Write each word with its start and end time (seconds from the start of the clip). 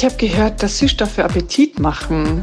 Ich 0.00 0.06
habe 0.06 0.16
gehört, 0.16 0.62
dass 0.62 0.78
Süßstoffe 0.78 1.18
Appetit 1.18 1.78
machen 1.78 2.42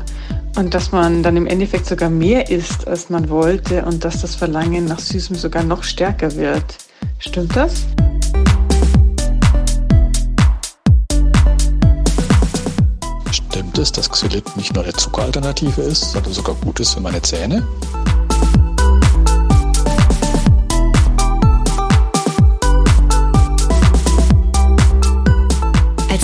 und 0.57 0.75
dass 0.75 0.91
man 0.91 1.23
dann 1.23 1.35
im 1.37 1.47
Endeffekt 1.47 1.87
sogar 1.87 2.07
mehr 2.07 2.51
isst, 2.51 2.87
als 2.87 3.09
man 3.09 3.31
wollte 3.31 3.83
und 3.83 4.05
dass 4.05 4.21
das 4.21 4.35
Verlangen 4.35 4.85
nach 4.85 4.99
Süßem 4.99 5.35
sogar 5.35 5.63
noch 5.63 5.81
stärker 5.81 6.35
wird. 6.35 6.77
Stimmt 7.17 7.55
das? 7.55 7.87
Stimmt 13.31 13.79
es, 13.79 13.91
dass 13.91 14.07
Xylit 14.07 14.55
nicht 14.55 14.75
nur 14.75 14.83
eine 14.83 14.93
Zuckeralternative 14.93 15.81
ist, 15.81 16.11
sondern 16.11 16.33
sogar 16.33 16.53
gut 16.63 16.79
ist 16.79 16.93
für 16.93 17.01
meine 17.01 17.23
Zähne? 17.23 17.65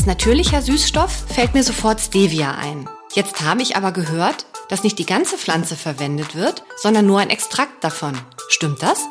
Natürlicher 0.05 0.61
Süßstoff 0.61 1.11
fällt 1.33 1.53
mir 1.53 1.63
sofort 1.63 2.01
Stevia 2.01 2.55
ein. 2.55 2.89
Jetzt 3.13 3.41
habe 3.41 3.61
ich 3.61 3.77
aber 3.77 3.93
gehört, 3.93 4.45
dass 4.67 4.83
nicht 4.83 4.99
die 4.99 5.05
ganze 5.05 5.37
Pflanze 5.37 5.77
verwendet 5.77 6.35
wird, 6.35 6.63
sondern 6.75 7.05
nur 7.05 7.19
ein 7.19 7.29
Extrakt 7.29 7.83
davon. 7.83 8.17
Stimmt 8.49 8.83
das? 8.83 9.07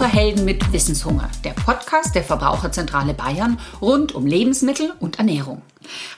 Verbraucherhelden 0.00 0.46
mit 0.46 0.72
Wissenshunger, 0.72 1.28
der 1.44 1.50
Podcast 1.50 2.14
der 2.14 2.24
Verbraucherzentrale 2.24 3.12
Bayern 3.12 3.58
rund 3.82 4.14
um 4.14 4.24
Lebensmittel 4.24 4.94
und 4.98 5.18
Ernährung. 5.18 5.60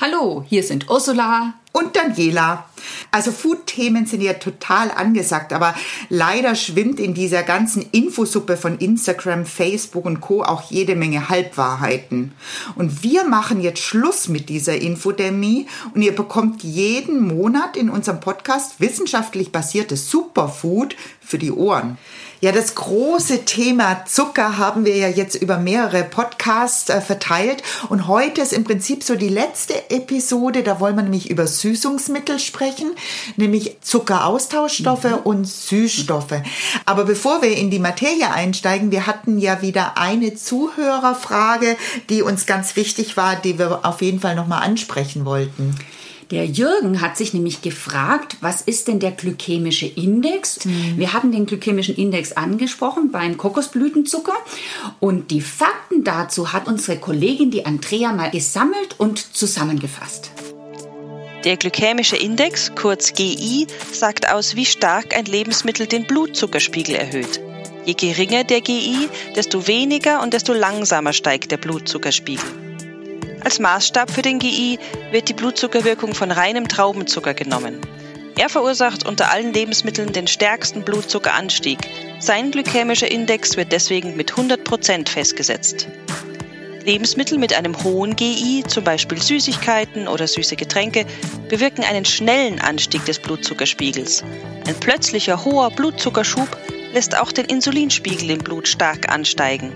Hallo, 0.00 0.44
hier 0.46 0.62
sind 0.62 0.88
Ursula 0.88 1.54
und 1.72 1.96
Daniela. 1.96 2.66
Also 3.10 3.32
Food-Themen 3.32 4.06
sind 4.06 4.20
ja 4.20 4.34
total 4.34 4.92
angesagt, 4.92 5.52
aber 5.52 5.74
leider 6.08 6.54
schwimmt 6.54 7.00
in 7.00 7.12
dieser 7.12 7.42
ganzen 7.42 7.84
Infosuppe 7.90 8.56
von 8.56 8.78
Instagram, 8.78 9.46
Facebook 9.46 10.04
und 10.04 10.20
Co. 10.20 10.44
auch 10.44 10.70
jede 10.70 10.94
Menge 10.94 11.28
Halbwahrheiten. 11.28 12.34
Und 12.76 13.02
wir 13.02 13.24
machen 13.24 13.60
jetzt 13.60 13.80
Schluss 13.80 14.28
mit 14.28 14.48
dieser 14.48 14.76
Infodemie 14.76 15.66
und 15.92 16.02
ihr 16.02 16.14
bekommt 16.14 16.62
jeden 16.62 17.26
Monat 17.26 17.76
in 17.76 17.90
unserem 17.90 18.20
Podcast 18.20 18.78
wissenschaftlich 18.78 19.50
basiertes 19.50 20.08
Superfood 20.08 20.94
für 21.20 21.38
die 21.38 21.50
Ohren. 21.50 21.98
Ja, 22.44 22.50
das 22.50 22.74
große 22.74 23.44
Thema 23.44 24.04
Zucker 24.04 24.58
haben 24.58 24.84
wir 24.84 24.96
ja 24.96 25.06
jetzt 25.06 25.36
über 25.36 25.58
mehrere 25.58 26.02
Podcasts 26.02 26.90
äh, 26.90 27.00
verteilt 27.00 27.62
und 27.88 28.08
heute 28.08 28.40
ist 28.40 28.52
im 28.52 28.64
Prinzip 28.64 29.04
so 29.04 29.14
die 29.14 29.28
letzte 29.28 29.74
Episode, 29.90 30.64
da 30.64 30.80
wollen 30.80 30.96
wir 30.96 31.04
nämlich 31.04 31.30
über 31.30 31.46
Süßungsmittel 31.46 32.40
sprechen, 32.40 32.90
nämlich 33.36 33.76
Zuckeraustauschstoffe 33.80 35.04
mhm. 35.04 35.18
und 35.22 35.44
Süßstoffe. 35.46 36.42
Aber 36.84 37.04
bevor 37.04 37.42
wir 37.42 37.56
in 37.56 37.70
die 37.70 37.78
Materie 37.78 38.28
einsteigen, 38.32 38.90
wir 38.90 39.06
hatten 39.06 39.38
ja 39.38 39.62
wieder 39.62 39.96
eine 39.96 40.34
Zuhörerfrage, 40.34 41.76
die 42.08 42.22
uns 42.22 42.46
ganz 42.46 42.74
wichtig 42.74 43.16
war, 43.16 43.36
die 43.36 43.56
wir 43.56 43.86
auf 43.86 44.02
jeden 44.02 44.18
Fall 44.18 44.34
nochmal 44.34 44.64
ansprechen 44.64 45.24
wollten. 45.24 45.76
Der 46.32 46.46
Jürgen 46.46 47.02
hat 47.02 47.18
sich 47.18 47.34
nämlich 47.34 47.60
gefragt, 47.60 48.38
was 48.40 48.62
ist 48.62 48.88
denn 48.88 49.00
der 49.00 49.10
glykämische 49.10 49.84
Index? 49.84 50.64
Mhm. 50.64 50.94
Wir 50.96 51.12
hatten 51.12 51.30
den 51.30 51.44
glykämischen 51.44 51.94
Index 51.94 52.32
angesprochen 52.32 53.12
beim 53.12 53.36
Kokosblütenzucker 53.36 54.32
und 54.98 55.30
die 55.30 55.42
Fakten 55.42 56.04
dazu 56.04 56.54
hat 56.54 56.68
unsere 56.68 56.96
Kollegin, 56.96 57.50
die 57.50 57.66
Andrea, 57.66 58.14
mal 58.14 58.30
gesammelt 58.30 58.94
und 58.96 59.36
zusammengefasst. 59.36 60.30
Der 61.44 61.58
glykämische 61.58 62.16
Index, 62.16 62.72
kurz 62.74 63.12
GI, 63.12 63.66
sagt 63.92 64.32
aus, 64.32 64.56
wie 64.56 64.64
stark 64.64 65.14
ein 65.14 65.26
Lebensmittel 65.26 65.86
den 65.86 66.06
Blutzuckerspiegel 66.06 66.94
erhöht. 66.94 67.40
Je 67.84 67.92
geringer 67.92 68.44
der 68.44 68.62
GI, 68.62 69.10
desto 69.36 69.66
weniger 69.66 70.22
und 70.22 70.32
desto 70.32 70.54
langsamer 70.54 71.12
steigt 71.12 71.50
der 71.50 71.58
Blutzuckerspiegel. 71.58 72.71
Als 73.44 73.58
Maßstab 73.58 74.10
für 74.10 74.22
den 74.22 74.38
GI 74.38 74.78
wird 75.10 75.28
die 75.28 75.34
Blutzuckerwirkung 75.34 76.14
von 76.14 76.30
reinem 76.30 76.68
Traubenzucker 76.68 77.34
genommen. 77.34 77.80
Er 78.38 78.48
verursacht 78.48 79.04
unter 79.06 79.30
allen 79.30 79.52
Lebensmitteln 79.52 80.12
den 80.12 80.26
stärksten 80.26 80.82
Blutzuckeranstieg. 80.82 81.78
Sein 82.18 82.50
glykämischer 82.50 83.10
Index 83.10 83.56
wird 83.56 83.72
deswegen 83.72 84.16
mit 84.16 84.32
100% 84.32 85.08
festgesetzt. 85.08 85.88
Lebensmittel 86.84 87.38
mit 87.38 87.54
einem 87.54 87.82
hohen 87.84 88.16
GI, 88.16 88.64
zum 88.66 88.84
Beispiel 88.84 89.20
Süßigkeiten 89.20 90.08
oder 90.08 90.26
süße 90.26 90.56
Getränke, 90.56 91.04
bewirken 91.48 91.84
einen 91.84 92.04
schnellen 92.04 92.60
Anstieg 92.60 93.04
des 93.04 93.18
Blutzuckerspiegels. 93.20 94.24
Ein 94.66 94.74
plötzlicher 94.80 95.44
hoher 95.44 95.70
Blutzuckerschub 95.70 96.48
lässt 96.92 97.16
auch 97.16 97.32
den 97.32 97.46
Insulinspiegel 97.46 98.30
im 98.30 98.38
Blut 98.38 98.66
stark 98.66 99.12
ansteigen. 99.12 99.72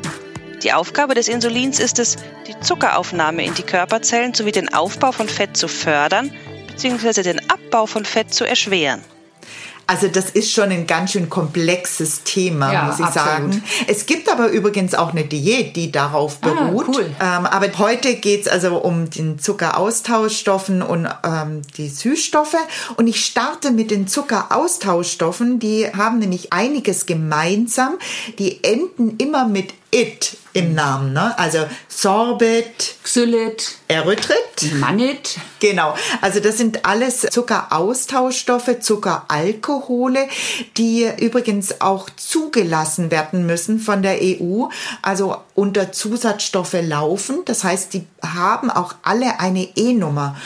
Die 0.62 0.72
Aufgabe 0.72 1.14
des 1.14 1.28
Insulins 1.28 1.78
ist 1.78 1.98
es, 1.98 2.16
die 2.46 2.58
Zuckeraufnahme 2.60 3.44
in 3.44 3.54
die 3.54 3.62
Körperzellen 3.62 4.32
sowie 4.32 4.52
den 4.52 4.72
Aufbau 4.72 5.12
von 5.12 5.28
Fett 5.28 5.56
zu 5.56 5.68
fördern 5.68 6.32
bzw. 6.68 7.22
den 7.22 7.40
Abbau 7.50 7.86
von 7.86 8.04
Fett 8.04 8.32
zu 8.32 8.44
erschweren. 8.44 9.02
Also 9.88 10.08
das 10.08 10.30
ist 10.30 10.50
schon 10.50 10.70
ein 10.70 10.86
ganz 10.88 11.12
schön 11.12 11.30
komplexes 11.30 12.24
Thema, 12.24 12.72
ja, 12.72 12.84
muss 12.84 12.98
ich 12.98 13.04
absolut. 13.04 13.28
sagen. 13.28 13.64
Es 13.86 14.06
gibt 14.06 14.28
aber 14.28 14.48
übrigens 14.48 14.94
auch 14.94 15.12
eine 15.12 15.24
Diät, 15.24 15.76
die 15.76 15.92
darauf 15.92 16.38
ah, 16.40 16.48
beruht. 16.48 16.86
Ah, 16.88 16.92
cool. 16.96 17.16
ähm, 17.20 17.46
aber 17.46 17.78
heute 17.78 18.16
geht's 18.16 18.48
also 18.48 18.78
um 18.78 19.08
den 19.10 19.38
Zuckeraustauschstoffen 19.38 20.82
und 20.82 21.08
ähm, 21.22 21.62
die 21.76 21.88
Süßstoffe. 21.88 22.56
Und 22.96 23.06
ich 23.06 23.24
starte 23.24 23.70
mit 23.70 23.92
den 23.92 24.08
Zuckeraustauschstoffen. 24.08 25.60
Die 25.60 25.86
haben 25.86 26.18
nämlich 26.18 26.52
einiges 26.52 27.06
gemeinsam. 27.06 27.94
Die 28.40 28.64
enden 28.64 29.16
immer 29.18 29.46
mit 29.46 29.72
it 29.90 30.36
im 30.52 30.74
Namen. 30.74 31.12
Ne? 31.12 31.38
Also 31.38 31.66
Sorbit, 31.88 32.96
Xylit, 33.02 33.76
Erythrit, 33.88 34.74
Mannit. 34.74 35.36
Genau. 35.60 35.94
Also 36.20 36.40
das 36.40 36.58
sind 36.58 36.84
alles 36.84 37.22
Zuckeraustauschstoffe, 37.30 38.80
Zuckeralkohole, 38.80 40.28
die 40.76 41.08
übrigens 41.18 41.80
auch 41.80 42.08
zugelassen 42.16 43.10
werden 43.10 43.46
müssen 43.46 43.78
von 43.78 44.02
der 44.02 44.18
EU, 44.20 44.66
also 45.02 45.36
unter 45.56 45.90
Zusatzstoffe 45.90 46.76
laufen. 46.80 47.38
Das 47.46 47.64
heißt, 47.64 47.94
die 47.94 48.04
haben 48.22 48.70
auch 48.70 48.94
alle 49.02 49.40
eine 49.40 49.66
E-Nummer. 49.76 50.36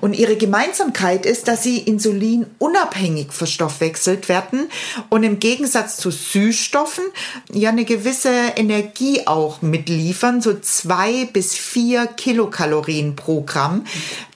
Und 0.00 0.14
ihre 0.14 0.36
Gemeinsamkeit 0.36 1.26
ist, 1.26 1.48
dass 1.48 1.62
sie 1.62 1.78
insulinunabhängig 1.78 3.32
verstoffwechselt 3.32 4.28
werden 4.28 4.70
und 5.08 5.24
im 5.24 5.40
Gegensatz 5.40 5.96
zu 5.96 6.10
Süßstoffen 6.10 7.04
ja 7.52 7.70
eine 7.70 7.84
gewisse 7.84 8.32
Energie 8.56 9.26
auch 9.26 9.60
mitliefern, 9.60 10.40
so 10.40 10.58
zwei 10.60 11.24
bis 11.26 11.54
vier 11.54 12.06
Kilokalorien 12.06 13.16
pro 13.16 13.42
Gramm. 13.42 13.84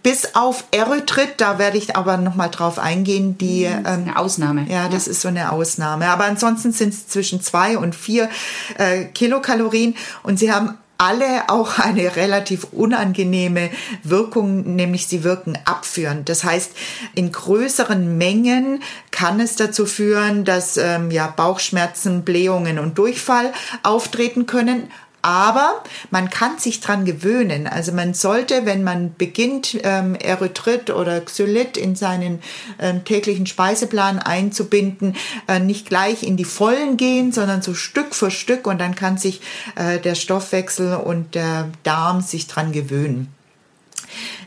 Bis 0.04 0.34
auf 0.34 0.64
Erythrit, 0.70 1.32
da 1.38 1.58
werde 1.58 1.78
ich 1.78 1.96
aber 1.96 2.18
nochmal 2.18 2.50
drauf 2.50 2.78
eingehen, 2.78 3.38
die. 3.38 3.64
Das 3.64 3.72
ist 3.72 3.86
eine 3.86 4.10
ähm, 4.10 4.16
Ausnahme. 4.16 4.66
Ja, 4.68 4.88
das 4.90 5.06
ja. 5.06 5.12
ist 5.12 5.22
so 5.22 5.28
eine 5.28 5.50
Ausnahme. 5.50 6.10
Aber 6.10 6.24
ansonsten 6.24 6.72
sind 6.72 6.92
es 6.92 7.08
zwischen 7.08 7.40
zwei 7.40 7.78
und 7.78 7.94
vier 7.94 8.28
äh, 8.76 9.06
Kilokalorien 9.06 9.96
und 10.22 10.38
sie 10.38 10.52
haben 10.52 10.76
alle 10.98 11.48
auch 11.48 11.78
eine 11.78 12.16
relativ 12.16 12.66
unangenehme 12.72 13.70
Wirkung, 14.02 14.76
nämlich 14.76 15.06
sie 15.06 15.24
wirken 15.24 15.58
abführend. 15.64 16.28
Das 16.28 16.44
heißt, 16.44 16.72
in 17.14 17.32
größeren 17.32 18.18
Mengen 18.18 18.82
kann 19.10 19.40
es 19.40 19.56
dazu 19.56 19.86
führen, 19.86 20.44
dass 20.44 20.76
ähm, 20.76 21.10
ja, 21.10 21.28
Bauchschmerzen, 21.28 22.24
Blähungen 22.24 22.78
und 22.78 22.98
Durchfall 22.98 23.52
auftreten 23.82 24.46
können. 24.46 24.90
Aber 25.24 25.82
man 26.10 26.28
kann 26.28 26.58
sich 26.58 26.80
dran 26.80 27.06
gewöhnen. 27.06 27.66
Also 27.66 27.92
man 27.92 28.12
sollte, 28.12 28.66
wenn 28.66 28.84
man 28.84 29.14
beginnt, 29.16 29.74
ähm, 29.82 30.16
Erythrit 30.16 30.90
oder 30.90 31.18
Xylit 31.22 31.78
in 31.78 31.96
seinen 31.96 32.42
ähm, 32.78 33.04
täglichen 33.04 33.46
Speiseplan 33.46 34.18
einzubinden, 34.18 35.16
äh, 35.48 35.60
nicht 35.60 35.88
gleich 35.88 36.24
in 36.24 36.36
die 36.36 36.44
Vollen 36.44 36.98
gehen, 36.98 37.32
sondern 37.32 37.62
so 37.62 37.72
Stück 37.72 38.14
für 38.14 38.30
Stück 38.30 38.66
und 38.66 38.78
dann 38.78 38.94
kann 38.94 39.16
sich 39.16 39.40
äh, 39.76 39.98
der 39.98 40.14
Stoffwechsel 40.14 40.96
und 40.96 41.34
der 41.34 41.70
Darm 41.84 42.20
sich 42.20 42.46
dran 42.46 42.72
gewöhnen. 42.72 43.32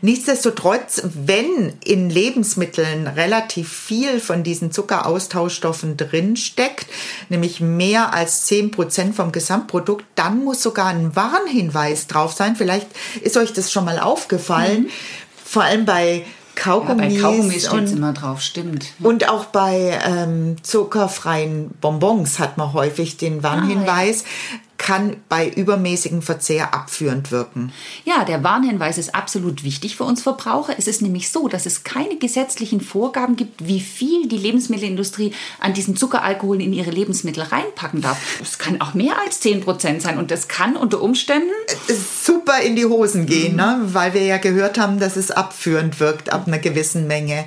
Nichtsdestotrotz, 0.01 1.01
wenn 1.13 1.73
in 1.83 2.09
Lebensmitteln 2.09 3.07
relativ 3.07 3.71
viel 3.71 4.19
von 4.19 4.43
diesen 4.43 4.71
Zuckeraustauschstoffen 4.71 5.97
drinsteckt, 5.97 6.87
nämlich 7.29 7.61
mehr 7.61 8.13
als 8.13 8.45
10 8.45 8.71
Prozent 8.71 9.15
vom 9.15 9.31
Gesamtprodukt, 9.31 10.05
dann 10.15 10.43
muss 10.43 10.61
sogar 10.61 10.87
ein 10.87 11.15
Warnhinweis 11.15 12.07
drauf 12.07 12.33
sein. 12.33 12.55
Vielleicht 12.55 12.87
ist 13.21 13.37
euch 13.37 13.53
das 13.53 13.71
schon 13.71 13.85
mal 13.85 13.99
aufgefallen. 13.99 14.83
Mhm. 14.83 14.89
Vor 15.45 15.63
allem 15.63 15.85
bei 15.85 16.25
Kaugummis. 16.57 17.13
Ja, 17.15 17.21
bei 17.21 17.21
Kaugummis 17.21 17.67
steht 17.67 17.91
immer 17.91 18.13
drauf, 18.13 18.41
stimmt. 18.41 18.87
Und 18.99 19.29
auch 19.29 19.45
bei 19.45 19.99
ähm, 20.05 20.57
zuckerfreien 20.63 21.69
Bonbons 21.79 22.39
hat 22.39 22.57
man 22.57 22.73
häufig 22.73 23.17
den 23.17 23.43
Warnhinweis. 23.43 24.23
Ah, 24.23 24.25
ja. 24.25 24.66
Kann 24.77 25.18
bei 25.27 25.50
übermäßigem 25.50 26.21
Verzehr 26.21 26.74
abführend 26.74 27.31
wirken. 27.31 27.71
Ja, 28.06 28.24
der 28.24 28.44
Warnhinweis 28.44 28.97
ist 28.97 29.15
absolut 29.15 29.63
wichtig 29.63 29.97
für 29.97 30.03
uns 30.03 30.21
Verbraucher. 30.21 30.75
Es 30.77 30.88
ist 30.88 31.01
nämlich 31.01 31.31
so, 31.31 31.47
dass 31.47 31.65
es 31.65 31.83
keine 31.83 32.18
gesetzlichen 32.18 32.81
Vorgaben 32.81 33.35
gibt, 33.35 33.68
wie 33.68 33.79
viel 33.79 34.27
die 34.27 34.38
Lebensmittelindustrie 34.38 35.33
an 35.59 35.74
diesen 35.74 35.95
Zuckeralkoholen 35.97 36.62
in 36.62 36.74
ihre 36.74 36.91
Lebensmittel 36.91 37.44
reinpacken 37.44 38.01
darf. 38.01 38.18
Es 38.41 38.59
kann 38.59 38.79
auch 38.79 38.94
mehr 38.94 39.19
als 39.19 39.39
10 39.39 39.62
Prozent 39.62 40.01
sein 40.01 40.18
und 40.18 40.31
das 40.31 40.47
kann 40.47 40.77
unter 40.77 41.01
Umständen 41.01 41.51
super 42.23 42.59
in 42.62 42.75
die 42.75 42.85
Hosen 42.85 43.25
gehen, 43.25 43.53
mhm. 43.53 43.57
ne? 43.57 43.80
weil 43.94 44.13
wir 44.13 44.23
ja 44.23 44.38
gehört 44.38 44.77
haben, 44.77 45.00
dass 45.00 45.15
es 45.15 45.31
abführend 45.31 46.00
wirkt 46.00 46.31
ab 46.31 46.47
einer 46.47 46.59
gewissen 46.59 47.07
Menge. 47.07 47.45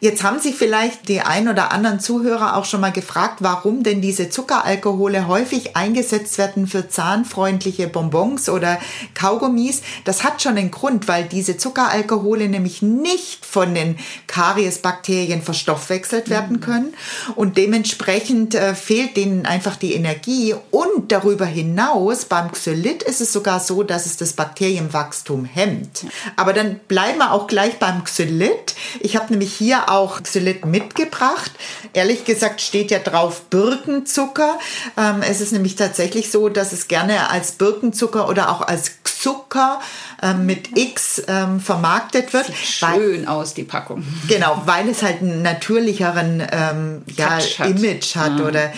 Jetzt 0.00 0.22
haben 0.22 0.38
sich 0.38 0.54
vielleicht 0.54 1.08
die 1.08 1.20
ein 1.20 1.48
oder 1.48 1.72
anderen 1.72 2.00
Zuhörer 2.00 2.56
auch 2.56 2.64
schon 2.64 2.80
mal 2.80 2.92
gefragt, 2.92 3.38
warum 3.40 3.82
denn 3.82 4.00
diese 4.00 4.30
Zuckeralkohole 4.30 5.26
häufig 5.26 5.76
eingesetzt 5.76 6.38
werden 6.38 6.59
für 6.66 6.88
zahnfreundliche 6.88 7.88
Bonbons 7.88 8.48
oder 8.48 8.78
Kaugummis. 9.14 9.82
Das 10.04 10.24
hat 10.24 10.42
schon 10.42 10.56
einen 10.56 10.70
Grund, 10.70 11.08
weil 11.08 11.24
diese 11.24 11.56
Zuckeralkohole 11.56 12.48
nämlich 12.48 12.82
nicht 12.82 13.46
von 13.46 13.74
den 13.74 13.98
Kariesbakterien 14.26 15.42
verstoffwechselt 15.42 16.30
werden 16.30 16.56
mhm. 16.56 16.60
können 16.60 16.94
und 17.36 17.56
dementsprechend 17.56 18.54
äh, 18.54 18.74
fehlt 18.74 19.16
denen 19.16 19.46
einfach 19.46 19.76
die 19.76 19.94
Energie 19.94 20.54
und 20.70 21.12
darüber 21.12 21.46
hinaus 21.46 22.24
beim 22.24 22.52
Xylit 22.52 23.02
ist 23.02 23.20
es 23.20 23.32
sogar 23.32 23.60
so, 23.60 23.82
dass 23.82 24.06
es 24.06 24.16
das 24.16 24.32
Bakterienwachstum 24.34 25.44
hemmt. 25.44 26.06
Aber 26.36 26.52
dann 26.52 26.78
bleiben 26.88 27.18
wir 27.18 27.32
auch 27.32 27.46
gleich 27.46 27.78
beim 27.78 28.04
Xylit. 28.04 28.74
Ich 29.00 29.16
habe 29.16 29.32
nämlich 29.32 29.52
hier 29.52 29.90
auch 29.90 30.22
Xylit 30.22 30.64
mitgebracht. 30.64 31.50
Ehrlich 31.92 32.24
gesagt 32.24 32.60
steht 32.60 32.90
ja 32.90 32.98
drauf 32.98 33.42
Birkenzucker. 33.50 34.58
Ähm, 34.96 35.22
es 35.22 35.40
ist 35.40 35.52
nämlich 35.52 35.76
tatsächlich 35.76 36.30
so, 36.30 36.48
dass 36.56 36.72
es 36.72 36.88
gerne 36.88 37.30
als 37.30 37.52
Birkenzucker 37.52 38.28
oder 38.28 38.50
auch 38.50 38.62
als 38.62 38.92
Zucker 39.04 39.80
ähm, 40.22 40.46
mit 40.46 40.76
X 40.76 41.22
ähm, 41.28 41.60
vermarktet 41.60 42.32
wird. 42.32 42.46
Sieht 42.46 42.56
schön 42.56 42.90
weil, 42.90 43.26
aus, 43.26 43.54
die 43.54 43.64
Packung. 43.64 44.02
Genau, 44.28 44.62
weil 44.64 44.88
es 44.88 45.02
halt 45.02 45.20
einen 45.20 45.42
natürlicheren 45.42 46.42
ähm, 46.50 47.02
ja, 47.16 47.30
hat. 47.30 47.68
Image 47.68 48.16
hat. 48.16 48.38
Mhm. 48.38 48.46
Oder, 48.46 48.72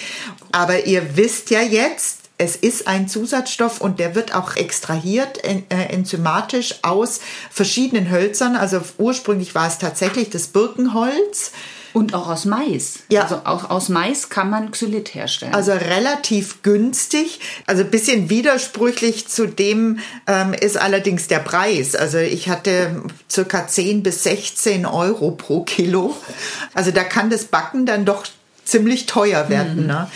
aber 0.51 0.87
ihr 0.87 1.17
wisst 1.17 1.51
ja 1.51 1.61
jetzt, 1.61 2.23
es 2.39 2.57
ist 2.57 2.89
ein 2.89 3.09
Zusatzstoff 3.09 3.81
und 3.81 4.01
der 4.01 4.17
wird 4.17 4.35
auch 4.35 4.57
extrahiert 4.57 5.45
äh, 5.45 5.63
enzymatisch 5.69 6.77
aus 6.83 7.21
verschiedenen 7.51 8.11
Hölzern. 8.11 8.57
Also 8.57 8.81
ursprünglich 8.99 9.55
war 9.55 9.69
es 9.69 9.79
tatsächlich 9.79 10.31
das 10.31 10.49
Birkenholz. 10.49 11.53
Und 11.93 12.15
auch 12.15 12.29
aus 12.29 12.45
Mais. 12.45 13.01
Ja. 13.11 13.23
Also 13.23 13.43
auch 13.45 13.71
aus 13.71 13.89
Mais 13.89 14.29
kann 14.29 14.51
man 14.51 14.71
Xylit 14.71 15.15
herstellen. 15.15 15.55
Also 15.55 15.73
relativ 15.73 16.63
günstig. 16.63 17.41
Also 17.67 17.83
ein 17.83 17.91
bisschen 17.91 18.31
widersprüchlich 18.31 19.29
zu 19.29 19.47
dem 19.47 19.99
ähm, 20.27 20.55
ist 20.55 20.77
allerdings 20.77 21.29
der 21.29 21.41
Preis. 21.41 21.95
Also 21.95 22.19
ich 22.19 22.49
hatte 22.49 23.03
circa 23.31 23.67
10 23.67 24.03
bis 24.03 24.23
16 24.23 24.87
Euro 24.87 25.33
pro 25.33 25.63
Kilo. 25.65 26.17
Also 26.75 26.91
da 26.91 27.05
kann 27.05 27.31
das 27.31 27.45
Backen 27.45 27.85
dann 27.87 28.05
doch 28.05 28.25
ziemlich 28.65 29.07
teuer 29.07 29.49
werden. 29.49 29.83
Mhm. 29.83 29.87
Ne? 29.87 30.09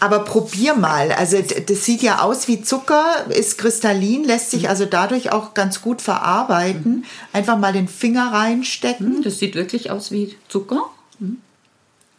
Aber 0.00 0.20
probier 0.20 0.74
mal. 0.74 1.12
Also 1.12 1.38
das 1.40 1.84
sieht 1.84 2.02
ja 2.02 2.20
aus 2.20 2.48
wie 2.48 2.62
Zucker, 2.62 3.26
ist 3.28 3.58
kristallin, 3.58 4.24
lässt 4.24 4.50
sich 4.50 4.62
mhm. 4.62 4.68
also 4.68 4.86
dadurch 4.86 5.32
auch 5.32 5.54
ganz 5.54 5.82
gut 5.82 6.00
verarbeiten. 6.00 6.92
Mhm. 6.92 7.04
Einfach 7.32 7.58
mal 7.58 7.72
den 7.72 7.88
Finger 7.88 8.32
reinstecken. 8.32 9.18
Mhm, 9.18 9.22
das 9.22 9.38
sieht 9.38 9.54
wirklich 9.54 9.90
aus 9.90 10.10
wie 10.10 10.36
Zucker. 10.48 10.90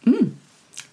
Mhm. 0.04 0.36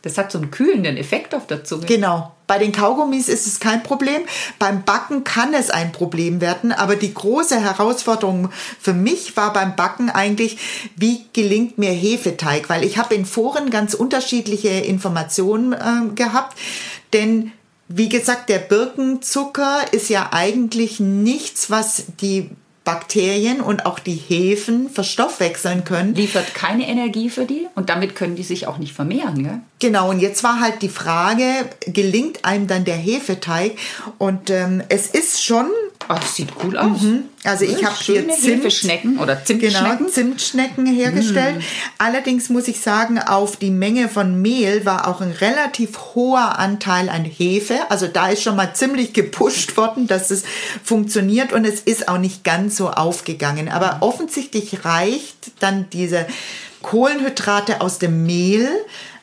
Das 0.03 0.17
hat 0.17 0.31
so 0.31 0.37
einen 0.37 0.51
kühlenden 0.51 0.95
Effekt 0.95 1.35
auf 1.35 1.47
der 1.47 1.63
Zunge. 1.63 1.85
Genau. 1.85 2.31
Bei 2.45 2.57
den 2.59 2.71
Kaugummis 2.71 3.27
ist 3.27 3.45
es 3.45 3.59
kein 3.59 3.83
Problem. 3.83 4.21
Beim 4.57 4.83
Backen 4.83 5.25
kann 5.25 5.53
es 5.53 5.69
ein 5.69 5.91
Problem 5.91 6.39
werden. 6.39 6.71
Aber 6.71 6.95
die 6.95 7.13
große 7.13 7.59
Herausforderung 7.59 8.49
für 8.79 8.93
mich 8.93 9.35
war 9.35 9.51
beim 9.51 9.75
Backen 9.75 10.09
eigentlich, 10.09 10.57
wie 10.95 11.25
gelingt 11.33 11.77
mir 11.77 11.91
Hefeteig? 11.91 12.69
Weil 12.69 12.85
ich 12.85 12.97
habe 12.97 13.15
in 13.15 13.25
Foren 13.25 13.69
ganz 13.69 13.93
unterschiedliche 13.93 14.69
Informationen 14.69 15.73
äh, 15.73 16.13
gehabt. 16.15 16.57
Denn 17.11 17.51
wie 17.89 18.09
gesagt, 18.09 18.49
der 18.49 18.59
Birkenzucker 18.59 19.81
ist 19.91 20.09
ja 20.09 20.29
eigentlich 20.31 20.99
nichts, 20.99 21.69
was 21.69 22.03
die 22.21 22.49
Bakterien 22.87 23.59
und 23.59 23.85
auch 23.85 23.99
die 23.99 24.15
Hefen 24.15 24.89
verstoffwechseln 24.89 25.83
können. 25.83 26.15
Liefert 26.15 26.55
keine 26.55 26.87
Energie 26.87 27.29
für 27.29 27.43
die 27.43 27.67
und 27.75 27.89
damit 27.89 28.15
können 28.15 28.37
die 28.37 28.43
sich 28.43 28.65
auch 28.65 28.77
nicht 28.77 28.93
vermehren. 28.93 29.43
Gell? 29.43 29.59
Genau, 29.79 30.09
und 30.09 30.21
jetzt 30.21 30.41
war 30.41 30.61
halt 30.61 30.81
die 30.81 30.87
Frage, 30.87 31.43
gelingt 31.85 32.45
einem 32.45 32.67
dann 32.67 32.85
der 32.85 32.95
Hefeteig? 32.95 33.73
Und 34.17 34.49
ähm, 34.51 34.81
es 34.87 35.07
ist 35.07 35.43
schon 35.43 35.65
Oh, 36.09 36.13
das 36.13 36.35
sieht 36.35 36.49
cool 36.63 36.77
aus. 36.77 37.01
Mhm. 37.01 37.25
Also 37.43 37.65
ich 37.65 37.83
habe 37.83 37.95
hier 37.99 38.27
Zimt, 38.29 39.19
oder 39.19 39.43
Zimtschnecken. 39.43 39.97
Genau, 39.97 40.09
Zimtschnecken 40.09 40.85
hergestellt. 40.85 41.57
Mhm. 41.57 41.63
Allerdings 41.97 42.49
muss 42.49 42.67
ich 42.67 42.79
sagen, 42.79 43.19
auf 43.19 43.57
die 43.57 43.71
Menge 43.71 44.07
von 44.07 44.41
Mehl 44.41 44.85
war 44.85 45.07
auch 45.07 45.19
ein 45.21 45.31
relativ 45.31 45.97
hoher 46.15 46.59
Anteil 46.59 47.09
an 47.09 47.25
Hefe. 47.25 47.79
Also 47.89 48.07
da 48.07 48.29
ist 48.29 48.41
schon 48.41 48.55
mal 48.55 48.73
ziemlich 48.73 49.13
gepusht 49.13 49.75
worden, 49.75 50.07
dass 50.07 50.31
es 50.31 50.43
funktioniert 50.83 51.51
und 51.51 51.65
es 51.65 51.81
ist 51.81 52.07
auch 52.07 52.19
nicht 52.19 52.43
ganz 52.43 52.77
so 52.77 52.89
aufgegangen. 52.89 53.67
Aber 53.67 53.95
mhm. 53.95 54.01
offensichtlich 54.01 54.85
reicht 54.85 55.51
dann 55.59 55.89
diese 55.91 56.25
Kohlenhydrate 56.81 57.81
aus 57.81 57.99
dem 57.99 58.25
Mehl, 58.25 58.69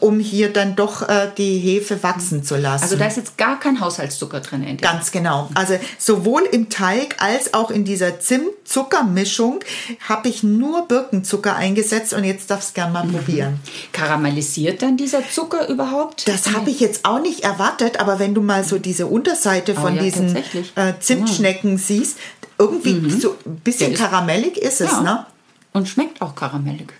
um 0.04 0.20
hier 0.20 0.52
dann 0.52 0.76
doch 0.76 1.08
äh, 1.08 1.30
die 1.38 1.58
Hefe 1.58 2.02
wachsen 2.02 2.44
zu 2.44 2.58
lassen. 2.58 2.82
Also 2.82 2.96
da 2.96 3.06
ist 3.06 3.16
jetzt 3.16 3.38
gar 3.38 3.58
kein 3.58 3.80
Haushaltszucker 3.80 4.40
drin. 4.40 4.76
Ganz 4.76 5.10
genau. 5.10 5.48
Also 5.54 5.78
sowohl 5.96 6.42
im 6.42 6.68
Teig 6.68 7.16
als 7.22 7.54
auch 7.54 7.70
in 7.70 7.86
dieser 7.86 8.20
Zimt-Zuckermischung 8.20 9.60
habe 10.06 10.28
ich 10.28 10.42
nur 10.42 10.86
Birkenzucker 10.88 11.56
eingesetzt 11.56 12.12
und 12.12 12.24
jetzt 12.24 12.50
darfst 12.50 12.70
du 12.70 12.74
gerne 12.74 12.92
mal 12.92 13.06
mhm. 13.06 13.12
probieren. 13.12 13.60
Karamellisiert 13.92 14.82
dann 14.82 14.98
dieser 14.98 15.26
Zucker 15.26 15.70
überhaupt? 15.70 16.28
Das 16.28 16.52
habe 16.52 16.68
ich 16.68 16.80
jetzt 16.80 17.06
auch 17.06 17.22
nicht 17.22 17.40
erwartet, 17.42 17.98
aber 17.98 18.18
wenn 18.18 18.34
du 18.34 18.42
mal 18.42 18.62
so 18.62 18.78
diese 18.78 19.06
Unterseite 19.06 19.72
oh 19.74 19.80
von 19.80 19.94
oh, 19.94 19.96
ja, 19.96 20.02
diesen 20.02 20.36
äh, 20.36 20.92
Zimtschnecken 21.00 21.72
mhm. 21.72 21.78
siehst, 21.78 22.18
irgendwie 22.58 22.92
mhm. 22.92 23.20
so 23.20 23.36
ein 23.46 23.56
bisschen 23.56 23.94
karamellig 23.94 24.58
ist 24.58 24.82
es, 24.82 24.90
ja. 24.90 25.00
ne? 25.00 25.26
Und 25.72 25.88
schmeckt 25.88 26.20
auch 26.20 26.34
karamellig. 26.34 26.92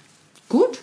Gut. 0.49 0.79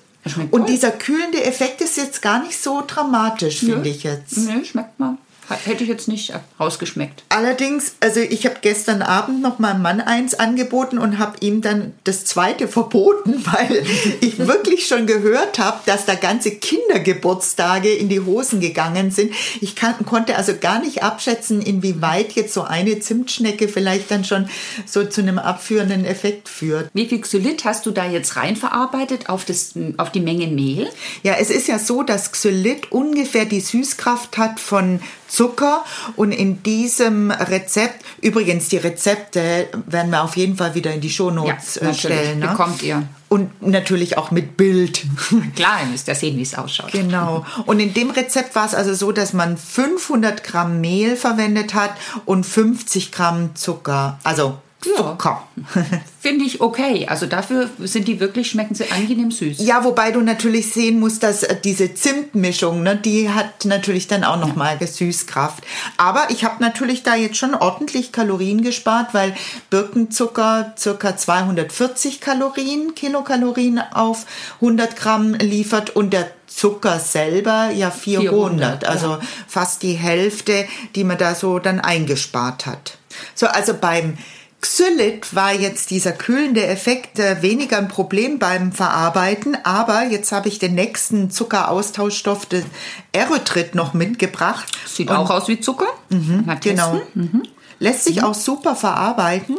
Und 0.52 0.70
dieser 0.70 0.92
kühlende 0.92 1.44
Effekt 1.44 1.82
ist 1.82 1.98
jetzt 1.98 2.22
gar 2.22 2.44
nicht 2.44 2.62
so 2.62 2.84
dramatisch, 2.86 3.60
finde 3.60 3.90
ich 3.90 4.04
jetzt. 4.04 4.38
Nö, 4.38 4.64
schmeckt 4.64 5.00
mal. 5.00 5.18
Hätte 5.50 5.84
ich 5.84 5.90
jetzt 5.90 6.08
nicht 6.08 6.34
rausgeschmeckt. 6.60 7.24
Allerdings, 7.30 7.96
also 8.00 8.20
ich 8.20 8.46
habe 8.46 8.58
gestern 8.62 9.02
Abend 9.02 9.42
noch 9.42 9.60
meinem 9.60 9.82
Mann 9.82 10.00
eins 10.00 10.34
angeboten 10.34 10.98
und 10.98 11.20
habe 11.20 11.38
ihm 11.42 11.62
dann 11.62 11.94
das 12.04 12.26
zweite 12.26 12.68
verboten, 12.70 13.44
weil 13.46 13.84
ich 14.22 14.38
wirklich 14.40 14.88
schon 14.88 15.08
gehört 15.08 15.60
habe, 15.60 15.80
dass 15.86 16.06
da 16.06 16.16
ganze 16.16 16.52
Kindergeburtstage 16.52 17.92
in 17.92 18.08
die 18.08 18.22
Hosen 18.22 18.62
gegangen 18.62 19.12
sind. 19.12 19.34
Ich 19.60 19.76
kann, 19.76 20.06
konnte 20.06 20.38
also 20.38 20.54
gar 20.60 20.80
nicht 20.80 21.04
abschätzen, 21.04 21.62
inwieweit 21.62 22.34
jetzt 22.34 22.54
so 22.54 22.64
eine 22.64 23.00
Zimtschnecke 23.00 23.68
vielleicht 23.68 24.12
dann 24.12 24.24
schon 24.24 24.50
so 24.86 25.04
zu 25.06 25.22
einem 25.22 25.40
abführenden 25.40 26.06
Effekt 26.06 26.48
führt. 26.48 26.90
Wie 26.94 27.08
viel 27.08 27.22
Xylit 27.22 27.66
hast 27.66 27.86
du 27.86 27.92
da 27.92 28.06
jetzt 28.06 28.36
reinverarbeitet 28.36 29.30
auf, 29.30 29.46
das, 29.46 29.74
auf 29.98 30.12
die 30.12 30.20
Menge 30.20 30.48
Mehl? 30.48 30.90
Ja, 31.24 31.36
es 31.40 31.50
ist 31.50 31.68
ja 31.68 31.80
so, 31.80 32.04
dass 32.04 32.32
Xylit 32.32 32.92
ungefähr 32.92 33.46
die 33.46 33.60
Süßkraft 33.62 34.38
hat 34.38 34.60
von 34.60 35.02
Zucker. 35.32 35.86
Und 36.16 36.32
in 36.32 36.62
diesem 36.62 37.32
Rezept, 37.32 38.04
übrigens 38.22 38.68
die 38.70 38.78
Rezepte 38.78 39.70
werden 39.86 40.12
wir 40.12 40.24
auf 40.24 40.36
jeden 40.36 40.58
Fall 40.58 40.76
wieder 40.76 40.94
in 40.94 41.00
die 41.00 41.10
Shownotes 41.10 41.80
ja, 41.82 41.90
äh, 41.90 41.94
stellen. 41.94 42.40
Ne? 42.40 42.50
Bekommt 42.50 42.84
ihr. 42.84 43.08
Und 43.30 43.66
natürlich 43.66 44.18
auch 44.18 44.32
mit 44.32 44.58
Bild. 44.58 45.06
Klar, 45.56 45.80
ihr 45.84 45.90
müsst 45.90 46.08
ja 46.10 46.16
sehen, 46.16 46.38
wie 46.38 46.42
es 46.42 46.54
ausschaut. 46.56 46.92
Genau. 46.92 47.46
Und 47.66 47.80
in 47.80 47.94
dem 47.94 48.10
Rezept 48.10 48.56
war 48.56 48.66
es 48.66 48.76
also 48.76 48.94
so, 48.94 49.14
dass 49.14 49.32
man 49.32 49.56
500 49.58 50.44
Gramm 50.44 50.82
Mehl 50.82 51.16
verwendet 51.16 51.74
hat 51.74 51.92
und 52.26 52.46
50 52.46 53.14
Gramm 53.14 53.56
Zucker. 53.56 54.20
Also 54.24 54.58
Zucker. 54.82 55.48
Ja, 55.76 55.84
Finde 56.20 56.46
ich 56.46 56.60
okay. 56.60 57.08
Also 57.08 57.28
dafür 57.28 57.70
sind 57.80 58.08
die 58.08 58.20
wirklich, 58.20 58.50
schmecken 58.50 58.74
sie 58.74 58.92
angenehm 58.92 59.32
süß. 59.32 59.58
Ja, 59.60 59.84
wobei 59.84 60.12
du 60.12 60.22
natürlich 60.22 60.74
sehen 60.74 61.00
musst, 61.00 61.24
dass 61.24 61.44
äh, 61.44 61.56
diese 61.64 61.94
Zimtmischung, 61.94 62.82
ne, 62.82 62.96
die 62.96 63.30
hat 63.30 63.66
natürlich 63.66 64.08
dann 64.08 64.24
auch 64.24 64.40
nochmal 64.40 64.78
ja. 64.80 64.88
Süßkraft. 64.88 65.64
Aber 65.98 66.30
ich 66.30 66.44
habe 66.44 66.62
natürlich 66.62 67.04
da 67.04 67.16
jetzt 67.16 67.38
schon 67.38 67.54
ordentlich 67.54 68.12
Kalorien 68.12 68.64
gespart, 68.64 69.14
weil 69.14 69.36
Birkenzucker 69.70 70.74
circa 70.78 71.16
240 71.16 72.20
Kalorien, 72.20 72.96
Kilokalorien 72.96 73.80
auf 73.94 74.26
100 74.56 74.96
Gramm 74.96 75.36
liefert 75.36 75.96
und 75.96 76.12
der 76.12 76.28
Zucker 76.48 77.00
selber 77.00 77.70
ja 77.72 77.92
400, 77.92 78.30
400 78.30 78.86
also 78.86 79.12
ja. 79.12 79.22
fast 79.48 79.84
die 79.84 79.94
Hälfte, 79.94 80.66
die 80.96 81.04
man 81.04 81.18
da 81.18 81.34
so 81.34 81.60
dann 81.60 81.80
eingespart 81.80 82.66
hat. 82.66 82.98
So, 83.36 83.48
also 83.48 83.74
beim 83.74 84.18
Xylit 84.62 85.34
war 85.36 85.54
jetzt 85.54 85.90
dieser 85.90 86.12
kühlende 86.12 86.66
Effekt 86.66 87.18
äh, 87.18 87.42
weniger 87.42 87.80
ein 87.80 87.88
Problem 87.88 88.38
beim 88.38 88.72
Verarbeiten, 88.72 89.58
aber 89.64 90.04
jetzt 90.04 90.32
habe 90.32 90.48
ich 90.50 90.60
den 90.60 90.76
nächsten 90.76 91.32
Zuckeraustauschstoff, 91.32 92.46
den 92.46 92.66
Erythrit, 93.12 93.74
noch 93.74 93.94
mitgebracht. 93.94 94.72
Sieht 94.86 95.10
Und, 95.10 95.18
auch 95.18 95.32
aus 95.32 95.48
wie 95.48 95.60
Zucker. 95.60 95.88
Mhm, 96.10 96.46
genau. 96.62 97.02
Mhm. 97.16 97.44
Lässt 97.80 98.04
sich 98.04 98.18
mhm. 98.18 98.26
auch 98.26 98.36
super 98.36 98.76
verarbeiten. 98.76 99.58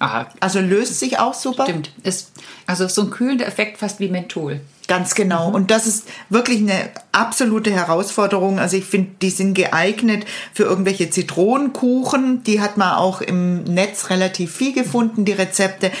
Aha. 0.00 0.26
Also 0.40 0.60
löst 0.60 0.98
sich 0.98 1.18
auch 1.18 1.34
super. 1.34 1.64
Stimmt. 1.64 1.92
Ist 2.02 2.32
also 2.66 2.88
so 2.88 3.02
ein 3.02 3.10
kühlender 3.10 3.46
Effekt 3.46 3.78
fast 3.78 4.00
wie 4.00 4.08
Menthol. 4.08 4.60
Ganz 4.90 5.14
genau. 5.14 5.50
Mhm. 5.50 5.54
Und 5.54 5.70
das 5.70 5.86
ist 5.86 6.08
wirklich 6.30 6.58
eine 6.58 6.90
absolute 7.12 7.70
Herausforderung. 7.70 8.58
Also 8.58 8.76
ich 8.76 8.84
finde, 8.84 9.12
die 9.22 9.30
sind 9.30 9.54
geeignet 9.54 10.26
für 10.52 10.64
irgendwelche 10.64 11.08
Zitronenkuchen. 11.08 12.42
Die 12.42 12.60
hat 12.60 12.76
man 12.76 12.94
auch 12.94 13.20
im 13.20 13.62
Netz 13.62 14.10
relativ 14.10 14.52
viel 14.52 14.72
gefunden, 14.72 15.24
die 15.24 15.30
Rezepte. 15.30 15.92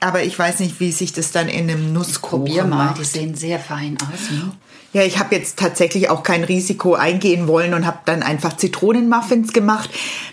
Aber 0.00 0.22
ich 0.22 0.38
weiß 0.38 0.60
nicht, 0.60 0.80
wie 0.80 0.92
sich 0.92 1.12
das 1.12 1.30
dann 1.30 1.50
in 1.50 1.68
einem 1.68 1.92
Nusskuchen 1.92 2.46
Probier 2.46 2.64
mal, 2.64 2.86
macht. 2.86 3.00
die 3.00 3.04
sehen 3.04 3.34
sehr 3.34 3.58
fein 3.58 3.98
aus. 4.00 4.30
Ne? 4.30 4.50
Ja, 4.94 5.02
ich 5.02 5.18
habe 5.18 5.34
jetzt 5.34 5.58
tatsächlich 5.58 6.08
auch 6.08 6.22
kein 6.22 6.44
Risiko 6.44 6.94
eingehen 6.94 7.46
wollen 7.46 7.74
und 7.74 7.86
habe 7.86 7.98
dann 8.06 8.22
einfach 8.22 8.56
Zitronenmuffins 8.56 9.52
gemacht. 9.52 9.90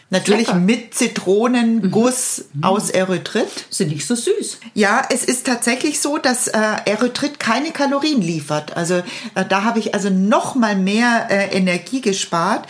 Natürlich 0.10 0.48
Lecker. 0.48 0.60
mit 0.60 0.94
Zitronenguss 0.94 2.46
mhm. 2.54 2.64
aus 2.64 2.90
Erythrit. 2.90 3.66
Sind 3.70 3.90
nicht 3.90 4.06
so 4.06 4.16
süß. 4.16 4.60
Ja, 4.74 5.06
es 5.12 5.26
ist 5.26 5.46
tatsächlich 5.46 6.00
so, 6.00 6.18
dass 6.18 6.48
äh, 6.48 6.60
Erythrit 6.86 7.38
keine 7.40 7.72
Kalorien 7.72 8.22
liefert. 8.22 8.78
Also 8.78 8.96
äh, 9.34 9.44
da 9.50 9.64
habe 9.64 9.80
ich 9.80 9.94
also 9.94 10.10
noch 10.10 10.56
mal 10.56 10.78
mehr 10.78 11.28
äh, 11.30 11.58
Energie 11.58 12.00
gespart. 12.00 12.68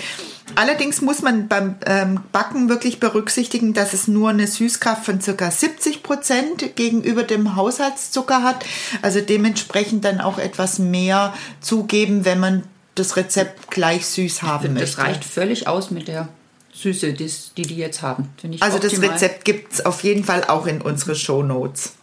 Allerdings 0.55 1.01
muss 1.01 1.21
man 1.21 1.47
beim 1.47 1.75
ähm, 1.85 2.21
Backen 2.31 2.69
wirklich 2.69 2.99
berücksichtigen, 2.99 3.73
dass 3.73 3.93
es 3.93 4.07
nur 4.07 4.29
eine 4.29 4.47
Süßkraft 4.47 5.05
von 5.05 5.19
ca. 5.19 5.51
70 5.51 6.03
Prozent 6.03 6.75
gegenüber 6.75 7.23
dem 7.23 7.55
Haushaltszucker 7.55 8.43
hat. 8.43 8.65
Also 9.01 9.21
dementsprechend 9.21 10.05
dann 10.05 10.21
auch 10.21 10.37
etwas 10.37 10.79
mehr 10.79 11.33
zugeben, 11.61 12.25
wenn 12.25 12.39
man 12.39 12.63
das 12.95 13.17
Rezept 13.17 13.69
gleich 13.69 14.05
süß 14.05 14.41
haben 14.41 14.63
finde, 14.63 14.81
möchte. 14.81 14.97
Das 14.97 15.05
reicht 15.05 15.25
völlig 15.25 15.67
aus 15.67 15.91
mit 15.91 16.07
der 16.07 16.29
Süße, 16.73 17.13
die 17.13 17.61
die 17.61 17.75
jetzt 17.75 18.01
haben. 18.01 18.29
also 18.59 18.77
optimal. 18.77 18.79
das 18.79 18.99
Rezept 18.99 19.45
gibt 19.45 19.73
es 19.73 19.85
auf 19.85 20.03
jeden 20.03 20.23
Fall 20.23 20.43
auch 20.45 20.65
in 20.67 20.81
unsere 20.81 21.15
Show 21.15 21.43
Notes. 21.43 21.93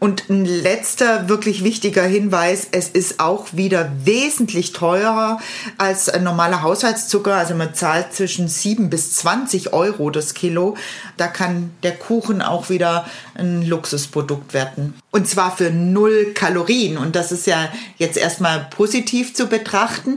Und 0.00 0.30
ein 0.30 0.46
letzter 0.46 1.28
wirklich 1.28 1.62
wichtiger 1.62 2.02
Hinweis, 2.02 2.66
es 2.72 2.88
ist 2.88 3.20
auch 3.20 3.48
wieder 3.52 3.92
wesentlich 4.04 4.72
teurer 4.72 5.38
als 5.76 6.08
ein 6.08 6.24
normaler 6.24 6.62
Haushaltszucker. 6.62 7.34
Also 7.34 7.54
man 7.54 7.74
zahlt 7.74 8.14
zwischen 8.14 8.48
7 8.48 8.88
bis 8.88 9.12
20 9.16 9.74
Euro 9.74 10.08
das 10.08 10.32
Kilo. 10.32 10.78
Da 11.18 11.26
kann 11.26 11.72
der 11.82 11.96
Kuchen 11.96 12.40
auch 12.40 12.70
wieder 12.70 13.04
ein 13.34 13.60
Luxusprodukt 13.60 14.54
werden. 14.54 14.94
Und 15.10 15.28
zwar 15.28 15.54
für 15.54 15.70
null 15.70 16.32
Kalorien. 16.32 16.96
Und 16.96 17.14
das 17.14 17.30
ist 17.30 17.46
ja 17.46 17.68
jetzt 17.98 18.16
erstmal 18.16 18.68
positiv 18.70 19.34
zu 19.34 19.48
betrachten. 19.48 20.16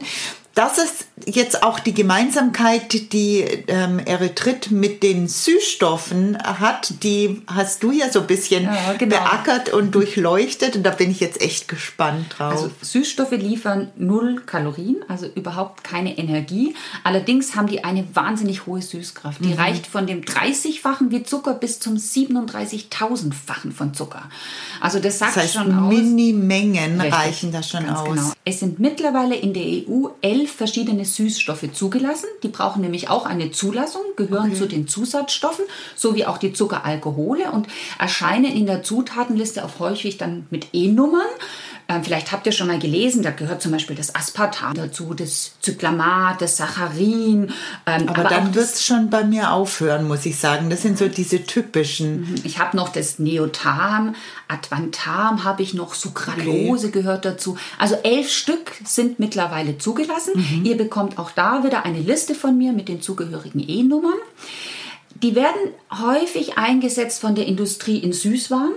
Das 0.55 0.77
ist 0.77 1.05
jetzt 1.25 1.63
auch 1.63 1.79
die 1.79 1.95
Gemeinsamkeit, 1.95 3.11
die 3.11 3.39
ähm, 3.67 3.97
Erythrit 3.97 4.69
mit 4.69 5.01
den 5.01 5.27
Süßstoffen 5.27 6.37
hat. 6.37 6.93
Die 7.01 7.41
hast 7.47 7.81
du 7.81 7.91
ja 7.91 8.11
so 8.11 8.21
ein 8.21 8.27
bisschen 8.27 8.65
ja, 8.65 8.93
genau. 8.93 9.15
beackert 9.15 9.73
und 9.73 9.95
durchleuchtet. 9.95 10.75
Und 10.75 10.83
da 10.83 10.91
bin 10.91 11.09
ich 11.09 11.19
jetzt 11.19 11.41
echt 11.41 11.67
gespannt 11.67 12.35
drauf. 12.37 12.51
Also 12.51 12.71
Süßstoffe 12.81 13.31
liefern 13.31 13.91
null 13.95 14.43
Kalorien, 14.45 14.97
also 15.07 15.25
überhaupt 15.25 15.83
keine 15.83 16.19
Energie. 16.19 16.75
Allerdings 17.03 17.55
haben 17.55 17.67
die 17.67 17.83
eine 17.83 18.05
wahnsinnig 18.13 18.67
hohe 18.67 18.81
Süßkraft. 18.83 19.43
Die 19.43 19.53
mhm. 19.53 19.59
reicht 19.59 19.87
von 19.87 20.05
dem 20.05 20.21
30-fachen 20.21 21.09
wie 21.09 21.23
Zucker 21.23 21.55
bis 21.55 21.79
zum 21.79 21.95
37.000-fachen 21.95 23.71
von 23.71 23.95
Zucker. 23.95 24.29
Also 24.79 24.99
das 24.99 25.17
sagt 25.17 25.35
das 25.35 25.43
heißt, 25.43 25.53
schon 25.55 25.73
aus. 25.73 25.91
Mini-Mengen 25.91 27.01
reichen 27.01 27.51
da 27.51 27.63
schon 27.63 27.89
aus. 27.89 28.07
Genau. 28.07 28.31
Es 28.45 28.59
sind 28.59 28.77
mittlerweile 28.77 29.35
in 29.35 29.53
der 29.53 29.63
EU 29.63 30.09
elf 30.21 30.42
elf 30.43 30.51
verschiedene 30.51 31.05
Süßstoffe 31.05 31.71
zugelassen. 31.71 32.27
Die 32.43 32.49
brauchen 32.49 32.81
nämlich 32.81 33.09
auch 33.09 33.25
eine 33.25 33.51
Zulassung, 33.51 34.01
gehören 34.17 34.49
okay. 34.49 34.57
zu 34.57 34.67
den 34.67 34.87
Zusatzstoffen, 34.87 35.65
sowie 35.95 36.25
auch 36.25 36.37
die 36.37 36.53
Zuckeralkohole 36.53 37.51
und 37.51 37.67
erscheinen 37.97 38.51
in 38.51 38.65
der 38.65 38.83
Zutatenliste 38.83 39.63
auch 39.63 39.79
häufig 39.79 40.17
dann 40.17 40.45
mit 40.49 40.67
E-Nummern. 40.73 41.21
Ähm, 41.89 42.03
vielleicht 42.03 42.31
habt 42.31 42.45
ihr 42.45 42.51
schon 42.51 42.67
mal 42.67 42.79
gelesen, 42.79 43.23
da 43.23 43.31
gehört 43.31 43.61
zum 43.61 43.71
Beispiel 43.71 43.95
das 43.95 44.15
Aspartam 44.15 44.73
dazu, 44.73 45.13
das 45.13 45.53
Zyklamat, 45.61 46.41
das 46.41 46.57
Saccharin. 46.57 47.51
Ähm, 47.85 48.07
aber, 48.07 48.19
aber, 48.19 48.29
dann 48.29 48.55
wird 48.55 48.65
es 48.65 48.85
schon 48.85 49.09
bei 49.09 49.23
mir 49.23 49.51
aufhören, 49.51 50.07
muss 50.07 50.25
ich 50.25 50.37
sagen. 50.37 50.69
Das 50.69 50.81
sind 50.81 50.97
so 50.97 51.07
diese 51.07 51.43
typischen. 51.43 52.21
Mhm. 52.21 52.35
Ich 52.43 52.59
habe 52.59 52.77
noch 52.77 52.89
das 52.89 53.19
Neotam, 53.19 54.15
Advantam 54.47 55.43
habe 55.43 55.63
ich 55.63 55.73
noch, 55.73 55.93
Sucralose 55.93 56.87
okay. 56.87 56.99
gehört 56.99 57.25
dazu. 57.25 57.57
Also 57.77 57.95
elf 58.03 58.31
Stück 58.31 58.71
sind 58.85 59.19
mittlerweile 59.19 59.77
zugelassen. 59.77 60.33
Mhm. 60.35 60.65
Ihr 60.65 60.77
bekommt 60.77 61.17
auch 61.17 61.31
da 61.31 61.63
wieder 61.63 61.85
eine 61.85 61.99
Liste 61.99 62.35
von 62.35 62.57
mir 62.57 62.71
mit 62.73 62.87
den 62.87 63.01
zugehörigen 63.01 63.59
E-Nummern. 63.59 64.17
Die 65.21 65.35
werden 65.35 65.71
häufig 65.91 66.57
eingesetzt 66.57 67.21
von 67.21 67.35
der 67.35 67.45
Industrie 67.45 67.97
in 67.97 68.13
Süßwaren 68.13 68.73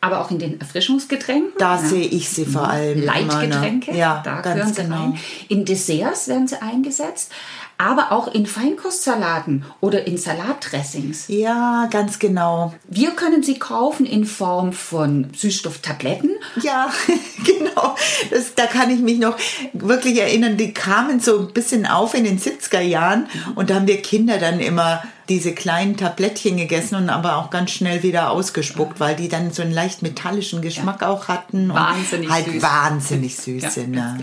aber 0.00 0.20
auch 0.20 0.30
in 0.30 0.38
den 0.38 0.60
Erfrischungsgetränken. 0.60 1.52
Da 1.58 1.76
ja. 1.76 1.82
sehe 1.82 2.06
ich 2.06 2.30
sie 2.30 2.46
vor 2.46 2.68
allem. 2.68 3.02
Leitgetränke, 3.02 3.94
ja, 3.94 4.22
da 4.24 4.40
gehören 4.40 4.72
sie 4.72 4.82
genau. 4.82 4.96
rein. 4.96 5.18
In 5.48 5.64
Desserts 5.64 6.28
werden 6.28 6.48
sie 6.48 6.60
eingesetzt, 6.60 7.30
aber 7.76 8.12
auch 8.12 8.28
in 8.28 8.46
Feinkostsalaten 8.46 9.64
oder 9.80 10.06
in 10.06 10.18
Salatdressings. 10.18 11.28
Ja, 11.28 11.88
ganz 11.90 12.18
genau. 12.18 12.74
Wir 12.88 13.12
können 13.12 13.42
sie 13.42 13.58
kaufen 13.58 14.06
in 14.06 14.26
Form 14.26 14.72
von 14.72 15.28
Süßstofftabletten. 15.34 16.30
Ja, 16.62 16.92
genau. 17.44 17.94
Das, 18.30 18.54
da 18.54 18.66
kann 18.66 18.90
ich 18.90 19.00
mich 19.00 19.18
noch 19.18 19.36
wirklich 19.72 20.20
erinnern, 20.20 20.56
die 20.56 20.72
kamen 20.72 21.20
so 21.20 21.38
ein 21.40 21.52
bisschen 21.52 21.86
auf 21.86 22.14
in 22.14 22.24
den 22.24 22.38
70er 22.38 22.80
Jahren 22.80 23.28
und 23.54 23.70
da 23.70 23.76
haben 23.76 23.86
wir 23.86 24.00
Kinder 24.02 24.38
dann 24.38 24.60
immer 24.60 25.02
diese 25.30 25.54
kleinen 25.54 25.96
Tablettchen 25.96 26.56
gegessen 26.56 26.96
und 26.96 27.08
aber 27.08 27.36
auch 27.36 27.50
ganz 27.50 27.70
schnell 27.70 28.02
wieder 28.02 28.30
ausgespuckt, 28.30 28.98
weil 28.98 29.14
die 29.14 29.28
dann 29.28 29.52
so 29.52 29.62
einen 29.62 29.72
leicht 29.72 30.02
metallischen 30.02 30.60
Geschmack 30.60 31.02
ja. 31.02 31.08
auch 31.08 31.28
hatten. 31.28 31.72
Wahnsinnig 31.72 32.26
und 32.26 32.34
halt 32.34 32.46
süß. 32.46 32.62
wahnsinnig 32.62 33.36
süß 33.36 33.62
ja, 33.62 33.70
sind. 33.70 33.92
Genau. 33.92 34.16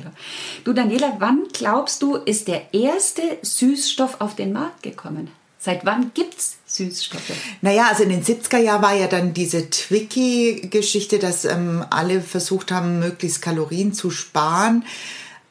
Du 0.66 0.74
Daniela, 0.74 1.16
wann 1.20 1.46
glaubst 1.54 2.02
du, 2.04 2.18
ist 2.18 2.50
der 2.50 2.74
erste 2.74 3.22
Süßstoff 3.42 4.20
auf 4.20 4.36
den 4.36 4.52
Markt 4.52 4.84
gekommen? 4.84 5.30
Seit 5.60 5.86
wann 5.86 6.12
gibt 6.14 6.38
es 6.38 6.58
Süßstoffe? 6.68 7.32
Naja, 7.62 7.88
also 7.90 8.04
in 8.04 8.10
den 8.10 8.24
70er 8.24 8.60
Jahren 8.60 8.82
war 8.82 8.94
ja 8.94 9.08
dann 9.08 9.34
diese 9.34 9.70
Twiki-Geschichte, 9.70 11.20
dass 11.20 11.46
ähm, 11.46 11.86
alle 11.90 12.22
versucht 12.22 12.72
haben, 12.72 13.00
möglichst 13.00 13.42
Kalorien 13.42 13.94
zu 13.94 14.12
sparen. 14.12 14.84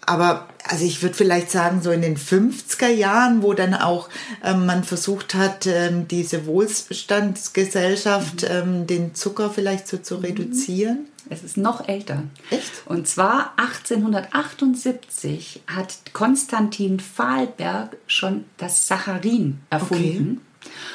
Aber 0.07 0.49
also 0.65 0.85
ich 0.85 1.03
würde 1.03 1.15
vielleicht 1.15 1.51
sagen, 1.51 1.83
so 1.83 1.91
in 1.91 2.03
den 2.03 2.17
50er 2.17 2.89
Jahren, 2.89 3.43
wo 3.43 3.55
dann 3.55 3.75
auch 3.75 4.09
ähm, 4.43 4.67
man 4.67 4.85
versucht 4.85 5.35
hat, 5.35 5.67
ähm, 5.67 6.09
diese 6.09 6.47
Wohlstandsgesellschaft, 6.47 8.43
mhm. 8.43 8.49
ähm, 8.51 8.87
den 8.87 9.15
Zucker 9.15 9.51
vielleicht 9.51 9.89
so 9.89 9.99
zu 9.99 10.19
mhm. 10.19 10.25
reduzieren. 10.25 11.07
Es 11.29 11.43
ist 11.43 11.57
noch 11.57 11.89
älter. 11.89 12.23
Echt? 12.51 12.71
Und 12.87 13.09
zwar 13.09 13.55
1878 13.57 15.63
hat 15.67 15.97
Konstantin 16.13 17.01
Fahlberg 17.01 17.97
schon 18.07 18.45
das 18.59 18.87
Saccharin 18.87 19.59
erfunden. 19.71 20.41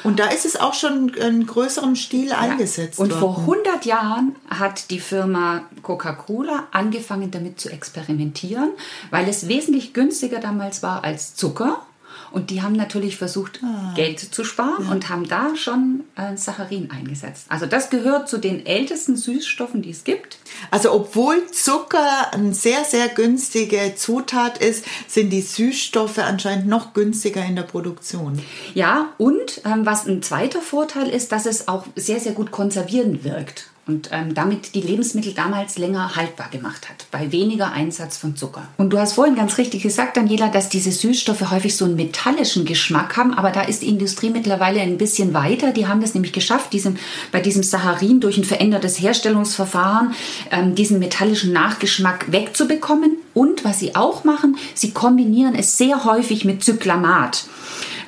Und 0.04 0.18
da 0.18 0.28
ist 0.28 0.44
es 0.44 0.56
auch 0.56 0.74
schon 0.74 1.10
in 1.10 1.46
größerem 1.46 1.96
Stil 1.96 2.28
ja. 2.28 2.38
eingesetzt 2.38 2.98
Und 2.98 3.10
worden. 3.10 3.20
vor 3.20 3.38
100 3.38 3.84
Jahren 3.84 4.36
hat 4.48 4.90
die 4.90 5.00
Firma 5.00 5.62
Coca-Cola 5.82 6.68
angefangen 6.72 7.30
damit 7.30 7.60
zu 7.60 7.70
experimentieren, 7.70 8.70
weil 9.10 9.28
es 9.28 9.48
wesentlich 9.48 9.92
günstiger 9.92 10.40
damals 10.40 10.82
war 10.82 11.04
als 11.04 11.34
Zucker 11.34 11.86
und 12.32 12.50
die 12.50 12.62
haben 12.62 12.74
natürlich 12.74 13.16
versucht, 13.16 13.60
ah. 13.62 13.92
Geld 13.94 14.20
zu 14.20 14.44
sparen 14.44 14.84
ja. 14.84 14.90
und 14.90 15.08
haben 15.08 15.28
da 15.28 15.56
schon 15.56 16.04
äh, 16.16 16.36
Saccharin 16.36 16.90
eingesetzt. 16.90 17.46
Also 17.48 17.66
das 17.66 17.90
gehört 17.90 18.28
zu 18.28 18.38
den 18.38 18.64
ältesten 18.64 19.16
Süßstoffen, 19.16 19.82
die 19.82 19.90
es 19.90 20.04
gibt. 20.04 20.38
Also 20.70 20.92
obwohl 20.92 21.46
Zucker 21.50 22.32
eine 22.32 22.54
sehr, 22.54 22.84
sehr 22.84 23.08
günstige 23.08 23.94
Zutat 23.96 24.58
ist, 24.58 24.84
sind 25.08 25.30
die 25.30 25.42
Süßstoffe 25.42 26.18
anscheinend 26.18 26.68
noch 26.68 26.94
günstiger 26.94 27.44
in 27.44 27.56
der 27.56 27.62
Produktion. 27.62 28.40
Ja, 28.74 29.10
und 29.18 29.60
ähm, 29.64 29.84
was 29.84 30.06
ein 30.06 30.22
zweiter 30.22 30.60
Vorteil 30.60 31.08
ist, 31.08 31.32
dass 31.32 31.46
es 31.46 31.68
auch 31.68 31.86
sehr, 31.96 32.20
sehr 32.20 32.32
gut 32.32 32.50
konservierend 32.50 33.24
wirkt 33.24 33.71
und 33.86 34.10
ähm, 34.12 34.32
damit 34.32 34.76
die 34.76 34.80
Lebensmittel 34.80 35.34
damals 35.34 35.76
länger 35.76 36.14
haltbar 36.14 36.48
gemacht 36.50 36.88
hat, 36.88 37.06
bei 37.10 37.32
weniger 37.32 37.72
Einsatz 37.72 38.16
von 38.16 38.36
Zucker. 38.36 38.68
Und 38.78 38.90
du 38.90 38.98
hast 38.98 39.14
vorhin 39.14 39.34
ganz 39.34 39.58
richtig 39.58 39.82
gesagt, 39.82 40.16
Daniela, 40.16 40.48
dass 40.48 40.68
diese 40.68 40.92
Süßstoffe 40.92 41.50
häufig 41.50 41.76
so 41.76 41.84
einen 41.84 41.96
metallischen 41.96 42.64
Geschmack 42.64 43.16
haben, 43.16 43.34
aber 43.34 43.50
da 43.50 43.62
ist 43.62 43.82
die 43.82 43.88
Industrie 43.88 44.30
mittlerweile 44.30 44.80
ein 44.80 44.98
bisschen 44.98 45.34
weiter. 45.34 45.72
Die 45.72 45.88
haben 45.88 46.00
das 46.00 46.14
nämlich 46.14 46.32
geschafft, 46.32 46.72
diesem, 46.72 46.96
bei 47.32 47.40
diesem 47.40 47.64
Saccharin 47.64 48.20
durch 48.20 48.38
ein 48.38 48.44
verändertes 48.44 49.00
Herstellungsverfahren 49.00 50.14
ähm, 50.52 50.76
diesen 50.76 51.00
metallischen 51.00 51.52
Nachgeschmack 51.52 52.30
wegzubekommen. 52.30 53.16
Und 53.34 53.64
was 53.64 53.80
sie 53.80 53.96
auch 53.96 54.22
machen, 54.24 54.56
sie 54.74 54.92
kombinieren 54.92 55.54
es 55.56 55.76
sehr 55.76 56.04
häufig 56.04 56.44
mit 56.44 56.62
Zyklamat. 56.62 57.46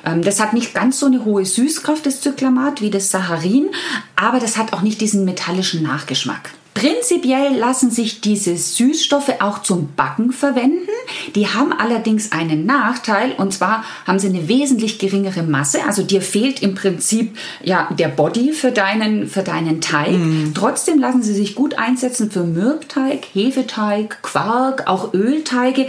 Ähm, 0.05 0.21
das 0.21 0.39
hat 0.39 0.53
nicht 0.53 0.73
ganz 0.73 0.99
so 0.99 1.07
eine 1.07 1.25
hohe 1.25 1.45
Süßkraft, 1.45 2.05
das 2.05 2.21
Zyklamat, 2.21 2.81
wie 2.81 2.89
das 2.89 3.11
Saccharin, 3.11 3.69
aber 4.15 4.39
das 4.39 4.57
hat 4.57 4.73
auch 4.73 4.81
nicht 4.81 5.01
diesen 5.01 5.25
metallischen 5.25 5.83
Nachgeschmack. 5.83 6.51
Prinzipiell 6.75 7.55
lassen 7.55 7.89
sich 7.89 8.19
diese 8.19 8.57
Süßstoffe 8.57 9.31
auch 9.39 9.61
zum 9.61 9.93
Backen 9.95 10.33
verwenden. 10.33 10.89
Die 11.33 11.47
haben 11.47 11.71
allerdings 11.71 12.33
einen 12.33 12.65
Nachteil 12.65 13.31
und 13.37 13.53
zwar 13.53 13.85
haben 14.05 14.19
sie 14.19 14.27
eine 14.27 14.49
wesentlich 14.49 14.99
geringere 14.99 15.43
Masse. 15.43 15.85
Also 15.87 16.03
dir 16.03 16.21
fehlt 16.21 16.61
im 16.61 16.75
Prinzip 16.75 17.37
ja 17.63 17.87
der 17.97 18.09
Body 18.09 18.51
für 18.51 18.73
deinen, 18.73 19.29
für 19.29 19.41
deinen 19.41 19.79
Teig. 19.79 20.17
Mm. 20.17 20.53
Trotzdem 20.53 20.99
lassen 20.99 21.23
sie 21.23 21.33
sich 21.33 21.55
gut 21.55 21.77
einsetzen 21.79 22.29
für 22.29 22.43
Mürbteig, 22.43 23.25
Hefeteig, 23.33 24.21
Quark, 24.21 24.87
auch 24.87 25.13
Ölteige. 25.13 25.87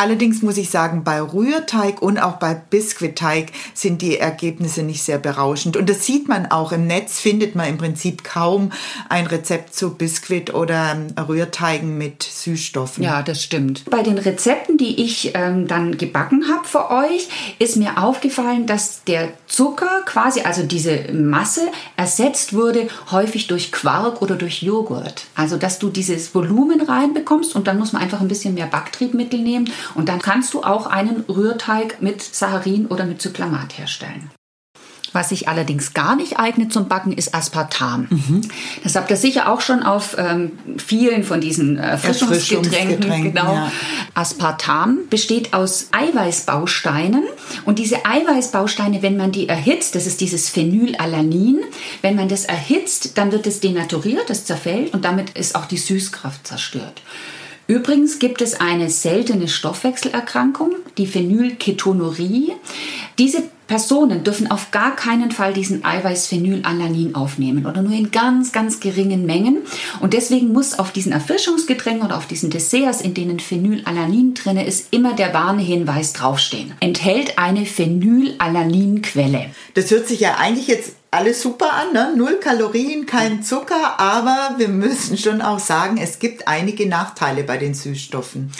Allerdings 0.00 0.40
muss 0.40 0.56
ich 0.56 0.70
sagen, 0.70 1.04
bei 1.04 1.20
Rührteig 1.20 2.00
und 2.00 2.16
auch 2.16 2.36
bei 2.38 2.54
Biskuitteig 2.54 3.52
sind 3.74 4.00
die 4.00 4.16
Ergebnisse 4.16 4.82
nicht 4.82 5.02
sehr 5.02 5.18
berauschend. 5.18 5.76
Und 5.76 5.90
das 5.90 6.06
sieht 6.06 6.26
man 6.26 6.50
auch 6.50 6.72
im 6.72 6.86
Netz, 6.86 7.20
findet 7.20 7.54
man 7.54 7.68
im 7.68 7.76
Prinzip 7.76 8.24
kaum 8.24 8.72
ein 9.10 9.26
Rezept 9.26 9.74
zu 9.74 9.94
Biskuit 9.96 10.54
oder 10.54 10.96
Rührteigen 11.28 11.98
mit 11.98 12.22
Süßstoffen. 12.22 13.04
Ja, 13.04 13.20
das 13.20 13.42
stimmt. 13.42 13.84
Bei 13.90 14.02
den 14.02 14.16
Rezepten, 14.16 14.78
die 14.78 15.04
ich 15.04 15.32
ähm, 15.34 15.66
dann 15.66 15.98
gebacken 15.98 16.46
habe 16.48 16.66
für 16.66 16.90
euch, 16.90 17.28
ist 17.58 17.76
mir 17.76 18.02
aufgefallen, 18.02 18.66
dass 18.66 19.04
der 19.04 19.28
Zucker 19.48 20.00
quasi, 20.06 20.40
also 20.40 20.62
diese 20.62 21.12
Masse, 21.12 21.68
ersetzt 21.98 22.54
wurde 22.54 22.88
häufig 23.10 23.48
durch 23.48 23.70
Quark 23.70 24.22
oder 24.22 24.36
durch 24.36 24.62
Joghurt. 24.62 25.26
Also, 25.34 25.58
dass 25.58 25.78
du 25.78 25.90
dieses 25.90 26.34
Volumen 26.34 26.80
reinbekommst 26.80 27.54
und 27.54 27.66
dann 27.66 27.78
muss 27.78 27.92
man 27.92 28.00
einfach 28.00 28.22
ein 28.22 28.28
bisschen 28.28 28.54
mehr 28.54 28.66
Backtriebmittel 28.66 29.40
nehmen 29.40 29.70
und 29.94 30.08
dann 30.08 30.20
kannst 30.20 30.54
du 30.54 30.62
auch 30.62 30.86
einen 30.86 31.24
Rührteig 31.28 32.00
mit 32.00 32.22
Saccharin 32.22 32.86
oder 32.86 33.04
mit 33.04 33.20
Zyklamat 33.20 33.78
herstellen. 33.78 34.30
Was 35.12 35.30
sich 35.30 35.48
allerdings 35.48 35.92
gar 35.92 36.14
nicht 36.14 36.38
eignet 36.38 36.72
zum 36.72 36.86
Backen, 36.86 37.12
ist 37.12 37.34
Aspartam. 37.34 38.06
Mhm. 38.10 38.42
Das 38.84 38.94
habt 38.94 39.10
ihr 39.10 39.16
sicher 39.16 39.50
auch 39.50 39.60
schon 39.60 39.82
auf 39.82 40.16
ähm, 40.18 40.52
vielen 40.78 41.24
von 41.24 41.40
diesen 41.40 41.78
äh, 41.78 41.98
Frischungsgetränken. 41.98 43.24
Genau. 43.24 43.54
Ja. 43.54 43.72
Aspartam 44.14 44.98
besteht 45.10 45.52
aus 45.52 45.88
Eiweißbausteinen 45.90 47.24
und 47.64 47.78
diese 47.80 48.06
Eiweißbausteine, 48.06 49.02
wenn 49.02 49.16
man 49.16 49.32
die 49.32 49.48
erhitzt, 49.48 49.96
das 49.96 50.06
ist 50.06 50.20
dieses 50.20 50.48
Phenylalanin, 50.48 51.60
wenn 52.02 52.14
man 52.14 52.28
das 52.28 52.44
erhitzt, 52.44 53.18
dann 53.18 53.32
wird 53.32 53.46
es 53.46 53.60
denaturiert, 53.60 54.30
es 54.30 54.44
zerfällt 54.44 54.94
und 54.94 55.04
damit 55.04 55.30
ist 55.30 55.56
auch 55.56 55.66
die 55.66 55.78
Süßkraft 55.78 56.46
zerstört. 56.46 57.02
Übrigens 57.70 58.18
gibt 58.18 58.42
es 58.42 58.60
eine 58.60 58.90
seltene 58.90 59.46
Stoffwechselerkrankung, 59.46 60.74
die 60.98 61.06
Phenylketonurie. 61.06 62.54
Diese 63.20 63.42
Personen 63.66 64.24
dürfen 64.24 64.50
auf 64.50 64.70
gar 64.70 64.96
keinen 64.96 65.30
Fall 65.30 65.52
diesen 65.52 65.84
Eiweiß-Phenylalanin 65.84 67.14
aufnehmen 67.14 67.66
oder 67.66 67.82
nur 67.82 67.92
in 67.92 68.10
ganz, 68.10 68.50
ganz 68.50 68.80
geringen 68.80 69.26
Mengen. 69.26 69.58
Und 70.00 70.14
deswegen 70.14 70.54
muss 70.54 70.78
auf 70.78 70.90
diesen 70.90 71.12
Erfrischungsgetränken 71.12 72.06
oder 72.06 72.16
auf 72.16 72.26
diesen 72.26 72.48
Desserts, 72.48 73.02
in 73.02 73.12
denen 73.12 73.38
Phenylalanin 73.38 74.32
drin 74.32 74.56
ist, 74.56 74.86
immer 74.90 75.12
der 75.12 75.34
Warnhinweis 75.34 76.14
draufstehen. 76.14 76.72
Enthält 76.80 77.38
eine 77.38 77.66
Phenylalaninquelle. 77.66 79.50
Das 79.74 79.90
hört 79.90 80.08
sich 80.08 80.20
ja 80.20 80.36
eigentlich 80.38 80.68
jetzt 80.68 80.94
alles 81.10 81.42
super 81.42 81.74
an, 81.74 81.92
ne? 81.92 82.14
null 82.16 82.40
Kalorien, 82.40 83.04
kein 83.04 83.42
Zucker, 83.42 84.00
aber 84.00 84.54
wir 84.56 84.68
müssen 84.68 85.18
schon 85.18 85.42
auch 85.42 85.58
sagen, 85.58 85.98
es 85.98 86.20
gibt 86.20 86.48
einige 86.48 86.88
Nachteile 86.88 87.44
bei 87.44 87.58
den 87.58 87.74
Süßstoffen. 87.74 88.50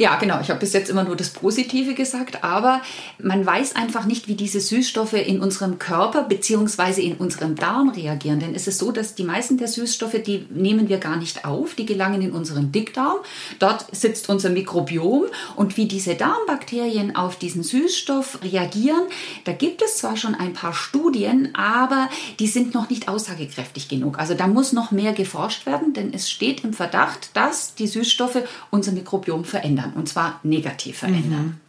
Ja, 0.00 0.14
genau. 0.14 0.40
Ich 0.40 0.48
habe 0.48 0.60
bis 0.60 0.74
jetzt 0.74 0.90
immer 0.90 1.02
nur 1.02 1.16
das 1.16 1.30
Positive 1.30 1.94
gesagt, 1.94 2.44
aber 2.44 2.82
man 3.20 3.44
weiß 3.44 3.74
einfach 3.74 4.04
nicht, 4.04 4.28
wie 4.28 4.36
diese 4.36 4.60
Süßstoffe 4.60 5.14
in 5.14 5.40
unserem 5.40 5.80
Körper 5.80 6.22
bzw. 6.22 7.02
in 7.02 7.16
unserem 7.16 7.56
Darm 7.56 7.88
reagieren. 7.88 8.38
Denn 8.38 8.54
es 8.54 8.68
ist 8.68 8.78
so, 8.78 8.92
dass 8.92 9.16
die 9.16 9.24
meisten 9.24 9.56
der 9.58 9.66
Süßstoffe, 9.66 10.22
die 10.24 10.46
nehmen 10.50 10.88
wir 10.88 10.98
gar 10.98 11.16
nicht 11.16 11.44
auf, 11.44 11.74
die 11.74 11.84
gelangen 11.84 12.22
in 12.22 12.30
unseren 12.30 12.70
Dickdarm. 12.70 13.16
Dort 13.58 13.86
sitzt 13.90 14.28
unser 14.28 14.50
Mikrobiom 14.50 15.24
und 15.56 15.76
wie 15.76 15.86
diese 15.86 16.14
Darmbakterien 16.14 17.16
auf 17.16 17.34
diesen 17.34 17.64
Süßstoff 17.64 18.38
reagieren, 18.44 19.02
da 19.46 19.52
gibt 19.52 19.82
es 19.82 19.96
zwar 19.96 20.16
schon 20.16 20.36
ein 20.36 20.52
paar 20.52 20.74
Studien, 20.74 21.56
aber 21.56 22.08
die 22.38 22.46
sind 22.46 22.72
noch 22.72 22.88
nicht 22.88 23.08
aussagekräftig 23.08 23.88
genug. 23.88 24.20
Also 24.20 24.34
da 24.34 24.46
muss 24.46 24.72
noch 24.72 24.92
mehr 24.92 25.12
geforscht 25.12 25.66
werden, 25.66 25.92
denn 25.92 26.14
es 26.14 26.30
steht 26.30 26.62
im 26.62 26.72
Verdacht, 26.72 27.30
dass 27.34 27.74
die 27.74 27.88
Süßstoffe 27.88 28.44
unser 28.70 28.92
Mikrobiom 28.92 29.44
verändern 29.44 29.87
verändern 29.88 29.92
und 29.94 30.08
zwar 30.08 30.40
negativ 30.42 30.98
verändern. 30.98 31.44
Mhm. 31.44 31.60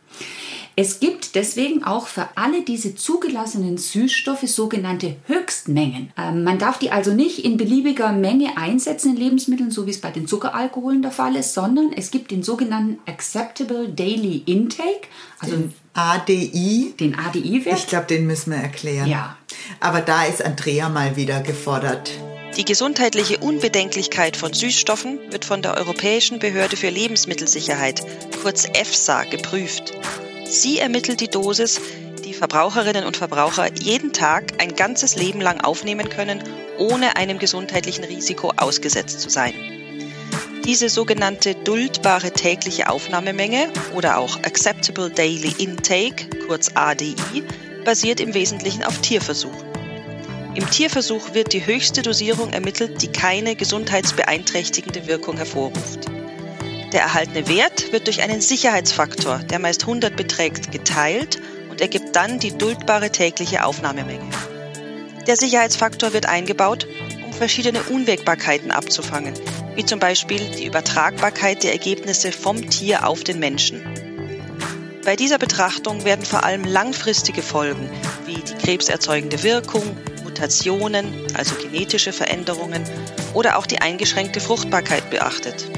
Es 0.75 1.01
gibt 1.01 1.35
deswegen 1.35 1.83
auch 1.83 2.07
für 2.07 2.29
alle 2.35 2.61
diese 2.61 2.95
zugelassenen 2.95 3.77
Süßstoffe 3.77 4.47
sogenannte 4.47 5.17
Höchstmengen. 5.25 6.13
Ähm, 6.17 6.45
man 6.45 6.57
darf 6.57 6.79
die 6.79 6.89
also 6.89 7.13
nicht 7.13 7.43
in 7.43 7.57
beliebiger 7.57 8.13
Menge 8.13 8.55
einsetzen 8.55 9.11
in 9.11 9.17
Lebensmitteln, 9.17 9.71
so 9.71 9.85
wie 9.87 9.89
es 9.89 9.99
bei 9.99 10.11
den 10.11 10.25
Zuckeralkoholen 10.25 11.01
der 11.01 11.11
Fall 11.11 11.35
ist, 11.35 11.53
sondern 11.53 11.91
es 11.93 12.11
gibt 12.11 12.31
den 12.31 12.43
sogenannten 12.43 12.97
Acceptable 13.09 13.89
Daily 13.89 14.41
Intake, 14.45 15.07
also 15.39 15.57
den 15.57 15.73
ADI. 15.93 16.93
Den 16.97 17.19
ADI-Wert. 17.19 17.79
Ich 17.79 17.87
glaube, 17.87 18.05
den 18.05 18.25
müssen 18.25 18.51
wir 18.51 18.59
erklären. 18.59 19.09
Ja. 19.09 19.35
Aber 19.81 19.99
da 19.99 20.23
ist 20.23 20.41
Andrea 20.41 20.87
mal 20.87 21.17
wieder 21.17 21.41
gefordert. 21.41 22.11
Die 22.59 22.65
gesundheitliche 22.65 23.37
Unbedenklichkeit 23.37 24.35
von 24.35 24.51
Süßstoffen 24.51 25.31
wird 25.31 25.45
von 25.45 25.61
der 25.61 25.77
Europäischen 25.77 26.39
Behörde 26.39 26.75
für 26.75 26.89
Lebensmittelsicherheit, 26.89 28.01
kurz 28.43 28.65
EFSA, 28.65 29.23
geprüft. 29.23 29.93
Sie 30.43 30.77
ermittelt 30.77 31.21
die 31.21 31.29
Dosis, 31.29 31.79
die 32.25 32.33
Verbraucherinnen 32.33 33.05
und 33.05 33.15
Verbraucher 33.15 33.73
jeden 33.75 34.11
Tag 34.11 34.61
ein 34.61 34.75
ganzes 34.75 35.15
Leben 35.15 35.39
lang 35.39 35.61
aufnehmen 35.61 36.09
können, 36.09 36.43
ohne 36.77 37.15
einem 37.15 37.39
gesundheitlichen 37.39 38.03
Risiko 38.03 38.51
ausgesetzt 38.57 39.21
zu 39.21 39.29
sein. 39.29 39.53
Diese 40.65 40.89
sogenannte 40.89 41.55
duldbare 41.55 42.31
tägliche 42.31 42.89
Aufnahmemenge 42.89 43.71
oder 43.95 44.17
auch 44.17 44.35
Acceptable 44.43 45.09
Daily 45.09 45.53
Intake, 45.59 46.27
kurz 46.45 46.69
ADI, 46.73 47.15
basiert 47.85 48.19
im 48.19 48.33
Wesentlichen 48.33 48.83
auf 48.83 48.99
Tierversuchen. 48.99 49.68
Im 50.59 50.69
Tierversuch 50.69 51.33
wird 51.33 51.53
die 51.53 51.65
höchste 51.65 52.01
Dosierung 52.01 52.51
ermittelt, 52.51 53.01
die 53.01 53.07
keine 53.07 53.55
gesundheitsbeeinträchtigende 53.55 55.07
Wirkung 55.07 55.37
hervorruft. 55.37 56.07
Der 56.91 56.99
erhaltene 56.99 57.47
Wert 57.47 57.93
wird 57.93 58.07
durch 58.07 58.21
einen 58.21 58.41
Sicherheitsfaktor, 58.41 59.37
der 59.37 59.59
meist 59.59 59.83
100 59.83 60.17
beträgt, 60.17 60.73
geteilt 60.73 61.39
und 61.69 61.79
ergibt 61.79 62.13
dann 62.13 62.39
die 62.39 62.57
duldbare 62.57 63.09
tägliche 63.09 63.63
Aufnahmemenge. 63.63 64.29
Der 65.27 65.37
Sicherheitsfaktor 65.37 66.11
wird 66.11 66.25
eingebaut, 66.25 66.87
um 67.25 67.31
verschiedene 67.31 67.81
Unwägbarkeiten 67.83 68.71
abzufangen, 68.71 69.35
wie 69.75 69.85
zum 69.85 70.01
Beispiel 70.01 70.41
die 70.57 70.65
Übertragbarkeit 70.65 71.63
der 71.63 71.71
Ergebnisse 71.71 72.33
vom 72.33 72.69
Tier 72.69 73.07
auf 73.07 73.23
den 73.23 73.39
Menschen. 73.39 73.81
Bei 75.05 75.15
dieser 75.15 75.37
Betrachtung 75.37 76.03
werden 76.03 76.25
vor 76.25 76.43
allem 76.43 76.65
langfristige 76.65 77.43
Folgen 77.43 77.89
wie 78.25 78.35
die 78.35 78.55
krebserzeugende 78.55 79.41
Wirkung, 79.43 79.95
Mutationen, 80.39 81.05
also 81.33 81.53
genetische 81.55 82.13
Veränderungen 82.13 82.85
oder 83.33 83.57
auch 83.57 83.65
die 83.65 83.81
eingeschränkte 83.81 84.39
Fruchtbarkeit 84.39 85.09
beachtet. 85.09 85.69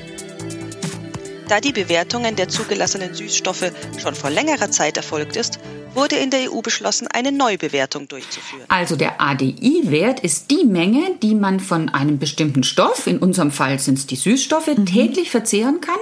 Da 1.47 1.60
die 1.60 1.71
Bewertungen 1.71 2.36
der 2.36 2.47
zugelassenen 2.47 3.15
Süßstoffe 3.15 3.71
schon 4.00 4.13
vor 4.13 4.30
längerer 4.30 4.69
Zeit 4.69 4.97
erfolgt 4.97 5.36
ist, 5.36 5.58
wurde 5.95 6.17
in 6.17 6.30
der 6.30 6.54
EU 6.54 6.62
beschlossen, 6.62 7.08
eine 7.08 7.32
Neubewertung 7.32 8.08
durchzuführen. 8.08 8.63
Also 8.67 8.95
der 8.95 9.19
ADI-Wert 9.19 10.19
ist 10.19 10.52
die 10.52 10.63
Menge, 10.63 11.15
die 11.24 11.34
man 11.34 11.60
von 11.60 11.89
einem 11.89 12.19
bestimmten 12.19 12.62
Stoff, 12.63 13.08
in 13.08 13.17
unserem 13.17 13.50
Fall 13.50 13.80
sind 13.80 13.97
es 13.97 14.06
die 14.06 14.15
Süßstoffe, 14.15 14.67
mhm. 14.67 14.86
täglich 14.86 15.32
verzehren 15.32 15.82
kann, 15.82 16.00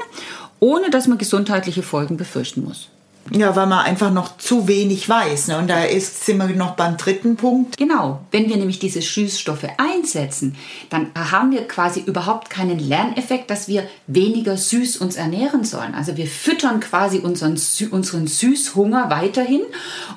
ohne 0.60 0.90
dass 0.90 1.08
man 1.08 1.18
gesundheitliche 1.18 1.82
Folgen 1.82 2.18
befürchten 2.18 2.66
muss. 2.66 2.90
Ja, 3.32 3.56
weil 3.56 3.68
man 3.68 3.86
einfach 3.86 4.12
noch 4.12 4.38
zu 4.38 4.68
wenig 4.68 5.08
weiß. 5.08 5.50
Ne? 5.50 5.58
Und 5.58 5.68
da 5.68 5.84
ist, 5.84 6.26
sind 6.26 6.38
wir 6.38 6.48
noch 6.56 6.76
beim 6.76 6.98
dritten 6.98 7.36
Punkt. 7.36 7.78
Genau. 7.78 8.22
Wenn 8.32 8.50
wir 8.50 8.58
nämlich 8.58 8.80
diese 8.80 9.02
Süßstoffe 9.02 9.68
einsetzen, 9.78 10.56
dann 10.90 11.12
haben 11.14 11.52
wir 11.52 11.68
quasi 11.68 12.02
überhaupt 12.02 12.50
keinen 12.50 12.80
Lerneffekt, 12.80 13.52
dass 13.52 13.68
wir 13.68 13.88
weniger 14.08 14.58
süß 14.58 14.98
uns 14.98 15.16
ernähren 15.16 15.64
sollen. 15.64 15.94
Also 15.94 16.18
wir 16.18 16.28
füttern 16.28 16.80
quasi 16.80 17.20
unseren, 17.20 17.60
unseren 17.92 18.28
Süßhunger 18.28 19.10
weiterhin. 19.10 19.62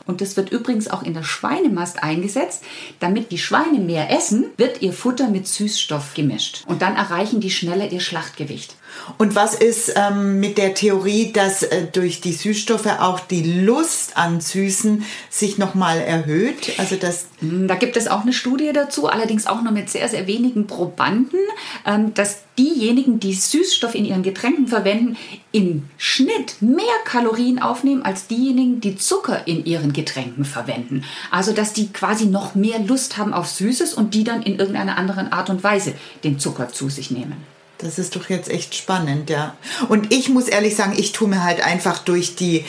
Und 0.07 0.21
das 0.21 0.37
wird 0.37 0.51
übrigens 0.51 0.89
auch 0.89 1.03
in 1.03 1.15
der 1.15 1.25
Schweinemast 1.25 2.03
eingesetzt. 2.03 2.63
Damit 3.01 3.31
die 3.31 3.39
Schweine 3.39 3.79
mehr 3.79 4.11
essen, 4.11 4.47
wird 4.57 4.81
ihr 4.81 4.93
Futter 4.93 5.29
mit 5.29 5.47
Süßstoff 5.47 6.15
gemischt. 6.15 6.65
Und 6.67 6.83
dann 6.83 6.97
erreichen 6.97 7.41
die 7.41 7.51
schneller 7.51 7.93
ihr 7.93 8.01
Schlachtgewicht. 8.01 8.75
Und 9.19 9.35
was 9.35 9.55
ist 9.55 9.95
ähm, 9.97 10.41
mit 10.41 10.59
der 10.59 10.75
Theorie, 10.75 11.33
dass 11.33 11.63
äh, 11.63 11.87
durch 11.93 12.21
die 12.21 12.33
Süßstoffe 12.33 12.99
auch 13.01 13.21
die 13.21 13.61
Lust 13.65 14.17
an 14.17 14.41
Süßen 14.41 15.05
sich 15.31 15.59
nochmal 15.59 15.99
erhöht? 16.01 16.73
Also 16.79 16.97
das 16.97 17.27
Hm, 17.43 17.67
Da 17.67 17.75
gibt 17.75 17.97
es 17.97 18.09
auch 18.09 18.23
eine 18.23 18.33
Studie 18.33 18.73
dazu, 18.73 19.09
allerdings 19.09 19.47
auch 19.47 19.63
nur 19.63 19.73
mit 19.73 19.91
sehr, 19.91 20.09
sehr 20.09 20.27
wenigen 20.27 20.67
Probanden, 20.67 21.41
ähm, 21.85 22.15
dass 22.15 22.43
diejenigen, 22.57 23.19
die 23.19 23.35
Süßstoff 23.35 23.95
in 23.95 24.05
ihren 24.05 24.23
Getränken 24.23 24.69
verwenden, 24.69 25.17
im 25.51 25.89
Schnitt 25.99 26.57
mehr 26.61 26.85
Kalorien 27.05 27.61
aufnehmen 27.61 28.03
als 28.03 28.27
diejenigen, 28.27 28.81
die 28.81 28.97
Zucker 28.97 29.47
in 29.47 29.65
ihren 29.65 29.93
Getränken 29.93 30.45
verwenden. 30.45 31.05
Also 31.31 31.53
dass 31.53 31.73
die 31.73 31.93
quasi 31.93 32.27
noch 32.27 32.55
mehr 32.55 32.79
Lust 32.79 33.19
haben 33.19 33.35
auf 33.35 33.49
Süßes 33.49 33.95
und 33.95 34.15
die 34.15 34.25
dann 34.25 34.43
in 34.43 34.59
irgendeiner 34.59 34.97
anderen 34.97 35.33
Art 35.33 35.51
und 35.51 35.65
Weise 35.65 35.95
den 36.25 36.39
Zucker 36.39 36.69
zu 36.69 36.89
sich 36.89 37.11
nehmen. 37.11 37.52
Das 37.83 37.99
ist 37.99 38.17
doch 38.17 38.29
jetzt 38.29 38.51
echt 38.51 38.75
spannend, 38.75 39.31
ja. 39.31 39.57
Und 39.89 40.13
ich 40.13 40.29
muss 40.29 40.49
ehrlich 40.49 40.77
sagen, 40.77 40.95
ich 40.97 41.13
tue 41.13 41.29
mir 41.29 41.45
halt 41.45 41.65
einfach 41.65 41.99
durch 41.99 42.37
die 42.37 42.65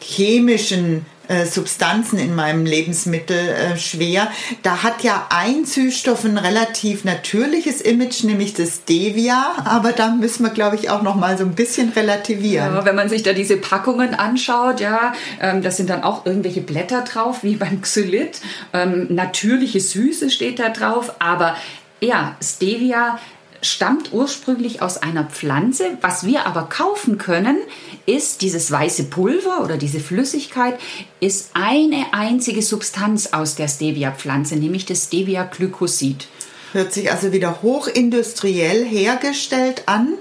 chemischen 0.00 1.06
äh, 1.28 1.46
Substanzen 1.46 2.18
in 2.18 2.34
meinem 2.34 2.66
Lebensmittel 2.66 3.38
äh, 3.38 3.78
schwer. 3.78 4.28
Da 4.62 4.82
hat 4.82 5.02
ja 5.02 5.28
ein 5.30 5.64
Süßstoff 5.64 6.24
ein 6.24 6.36
relativ 6.36 7.04
natürliches 7.04 7.80
Image, 7.80 8.24
nämlich 8.24 8.54
das 8.54 8.80
Stevia, 8.82 9.54
aber 9.64 9.92
da 9.92 10.08
müssen 10.08 10.44
wir, 10.44 10.50
glaube 10.50 10.76
ich, 10.76 10.90
auch 10.90 11.02
noch 11.02 11.14
mal 11.14 11.38
so 11.38 11.44
ein 11.44 11.54
bisschen 11.54 11.90
relativieren. 11.90 12.74
Ja, 12.74 12.84
wenn 12.84 12.96
man 12.96 13.08
sich 13.08 13.22
da 13.22 13.32
diese 13.32 13.56
Packungen 13.56 14.14
anschaut, 14.14 14.80
ja, 14.80 15.14
ähm, 15.40 15.62
das 15.62 15.76
sind 15.76 15.90
dann 15.90 16.02
auch 16.02 16.26
irgendwelche 16.26 16.60
Blätter 16.60 17.02
drauf, 17.02 17.44
wie 17.44 17.54
beim 17.54 17.80
Xylit. 17.80 18.40
Ähm, 18.72 19.06
natürliche 19.08 19.80
Süße 19.80 20.28
steht 20.28 20.58
da 20.58 20.70
drauf, 20.70 21.14
aber 21.20 21.56
ja, 22.00 22.36
Stevia 22.42 23.20
stammt 23.62 24.12
ursprünglich 24.12 24.82
aus 24.82 24.98
einer 24.98 25.24
Pflanze. 25.24 25.96
Was 26.00 26.26
wir 26.26 26.46
aber 26.46 26.64
kaufen 26.64 27.16
können, 27.16 27.56
ist 28.04 28.42
dieses 28.42 28.70
weiße 28.70 29.04
Pulver 29.04 29.62
oder 29.62 29.76
diese 29.76 30.00
Flüssigkeit, 30.00 30.78
ist 31.20 31.50
eine 31.54 32.06
einzige 32.12 32.62
Substanz 32.62 33.28
aus 33.28 33.54
der 33.54 33.68
Stevia-Pflanze, 33.68 34.56
nämlich 34.56 34.84
das 34.84 35.04
Stevia-Glycosid. 35.04 36.26
Hört 36.72 36.92
sich 36.94 37.12
also 37.12 37.32
wieder 37.32 37.60
hochindustriell 37.60 38.84
hergestellt 38.84 39.82
an. 39.86 40.14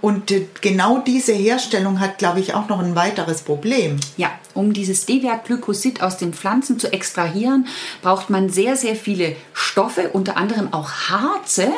Und 0.00 0.30
äh, 0.30 0.46
genau 0.60 0.98
diese 0.98 1.32
Herstellung 1.32 1.98
hat, 1.98 2.18
glaube 2.18 2.38
ich, 2.38 2.54
auch 2.54 2.68
noch 2.68 2.78
ein 2.78 2.94
weiteres 2.94 3.42
Problem. 3.42 3.96
Ja, 4.16 4.30
um 4.54 4.72
dieses 4.72 5.02
Stevia-Glycosid 5.02 6.02
aus 6.02 6.16
den 6.16 6.32
Pflanzen 6.32 6.78
zu 6.78 6.92
extrahieren, 6.92 7.66
braucht 8.02 8.30
man 8.30 8.50
sehr, 8.50 8.76
sehr 8.76 8.94
viele 8.94 9.34
Stoffe, 9.52 10.10
unter 10.12 10.36
anderem 10.36 10.72
auch 10.72 10.90
Harze. 11.10 11.72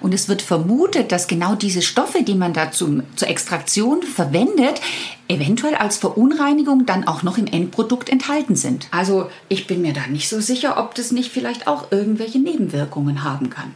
Und 0.00 0.14
es 0.14 0.28
wird 0.28 0.42
vermutet, 0.42 1.12
dass 1.12 1.26
genau 1.26 1.54
diese 1.54 1.82
Stoffe, 1.82 2.22
die 2.22 2.34
man 2.34 2.52
da 2.52 2.70
zum, 2.70 3.02
zur 3.16 3.28
Extraktion 3.28 4.02
verwendet, 4.02 4.80
eventuell 5.28 5.74
als 5.74 5.96
Verunreinigung 5.96 6.86
dann 6.86 7.06
auch 7.06 7.22
noch 7.22 7.38
im 7.38 7.46
Endprodukt 7.46 8.08
enthalten 8.08 8.56
sind. 8.56 8.88
Also 8.90 9.30
ich 9.48 9.66
bin 9.66 9.82
mir 9.82 9.92
da 9.92 10.06
nicht 10.08 10.28
so 10.28 10.40
sicher, 10.40 10.78
ob 10.78 10.94
das 10.94 11.12
nicht 11.12 11.32
vielleicht 11.32 11.66
auch 11.66 11.90
irgendwelche 11.90 12.38
Nebenwirkungen 12.38 13.24
haben 13.24 13.50
kann. 13.50 13.74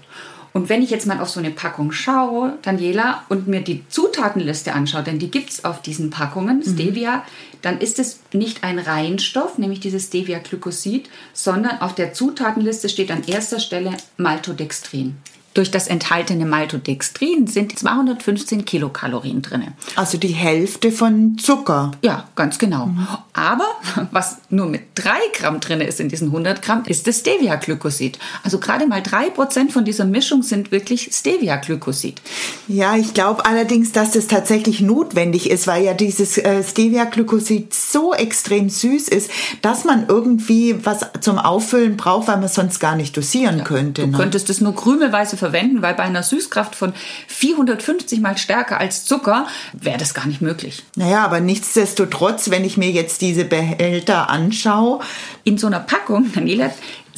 Und 0.52 0.68
wenn 0.68 0.82
ich 0.82 0.90
jetzt 0.90 1.06
mal 1.06 1.20
auf 1.20 1.28
so 1.28 1.40
eine 1.40 1.50
Packung 1.50 1.92
schaue, 1.92 2.58
Daniela, 2.62 3.22
und 3.28 3.46
mir 3.48 3.60
die 3.60 3.86
Zutatenliste 3.88 4.72
anschaue, 4.72 5.02
denn 5.02 5.18
die 5.18 5.30
gibt 5.30 5.50
es 5.50 5.64
auf 5.64 5.82
diesen 5.82 6.10
Packungen, 6.10 6.62
Stevia, 6.62 7.24
dann 7.62 7.78
ist 7.78 7.98
es 7.98 8.20
nicht 8.32 8.64
ein 8.64 8.78
Reinstoff, 8.78 9.58
nämlich 9.58 9.80
dieses 9.80 10.06
Stevia-Glycosid, 10.06 11.08
sondern 11.32 11.80
auf 11.80 11.94
der 11.94 12.12
Zutatenliste 12.12 12.88
steht 12.88 13.10
an 13.10 13.24
erster 13.24 13.60
Stelle 13.60 13.92
Maltodextrin. 14.16 15.16
Durch 15.54 15.70
das 15.70 15.88
enthaltene 15.88 16.46
Maltodextrin 16.46 17.46
sind 17.46 17.78
215 17.78 18.64
Kilokalorien 18.64 19.42
drin. 19.42 19.64
Also 19.96 20.18
die 20.18 20.28
Hälfte 20.28 20.92
von 20.92 21.36
Zucker. 21.38 21.92
Ja, 22.02 22.28
ganz 22.36 22.58
genau. 22.58 22.90
Aber 23.32 23.66
was 24.12 24.38
nur 24.50 24.66
mit 24.66 24.82
3 24.94 25.10
Gramm 25.34 25.60
drin 25.60 25.80
ist 25.80 26.00
in 26.00 26.08
diesen 26.08 26.28
100 26.28 26.62
Gramm, 26.62 26.84
ist 26.86 27.06
das 27.06 27.20
Stevia-Glycosid. 27.20 28.18
Also 28.44 28.58
gerade 28.58 28.86
mal 28.86 29.00
3% 29.00 29.70
von 29.70 29.84
dieser 29.84 30.04
Mischung 30.04 30.42
sind 30.42 30.70
wirklich 30.70 31.10
Stevia-Glycosid. 31.12 32.20
Ja, 32.68 32.96
ich 32.96 33.14
glaube 33.14 33.44
allerdings, 33.46 33.92
dass 33.92 34.12
das 34.12 34.26
tatsächlich 34.26 34.80
notwendig 34.80 35.50
ist, 35.50 35.66
weil 35.66 35.82
ja 35.82 35.94
dieses 35.94 36.38
äh, 36.38 36.62
Stevia-Glycosid 36.62 37.72
so 37.72 38.12
extrem 38.12 38.68
süß 38.68 39.08
ist, 39.08 39.30
dass 39.62 39.84
man 39.84 40.06
irgendwie 40.08 40.84
was 40.84 41.06
zum 41.20 41.38
Auffüllen 41.38 41.96
braucht, 41.96 42.28
weil 42.28 42.36
man 42.36 42.48
sonst 42.48 42.78
gar 42.78 42.96
nicht 42.96 43.16
dosieren 43.16 43.64
könnte. 43.64 44.02
Du 44.02 44.08
ne? 44.08 44.16
könntest 44.16 44.50
es 44.50 44.60
nur 44.60 44.74
krümelweise 44.74 45.36
verwenden, 45.38 45.82
weil 45.82 45.94
bei 45.94 46.02
einer 46.02 46.22
Süßkraft 46.22 46.74
von 46.74 46.92
450 47.28 48.20
mal 48.20 48.36
stärker 48.36 48.78
als 48.78 49.04
Zucker 49.04 49.46
wäre 49.72 49.98
das 49.98 50.14
gar 50.14 50.26
nicht 50.26 50.42
möglich. 50.42 50.84
Naja, 50.96 51.24
aber 51.24 51.40
nichtsdestotrotz, 51.40 52.50
wenn 52.50 52.64
ich 52.64 52.76
mir 52.76 52.90
jetzt 52.90 53.20
diese 53.20 53.44
Behälter 53.44 54.28
anschaue, 54.28 55.00
In 55.44 55.56
so 55.58 55.66
einer 55.66 55.80
Packung, 55.80 56.30
Daniela, 56.34 56.70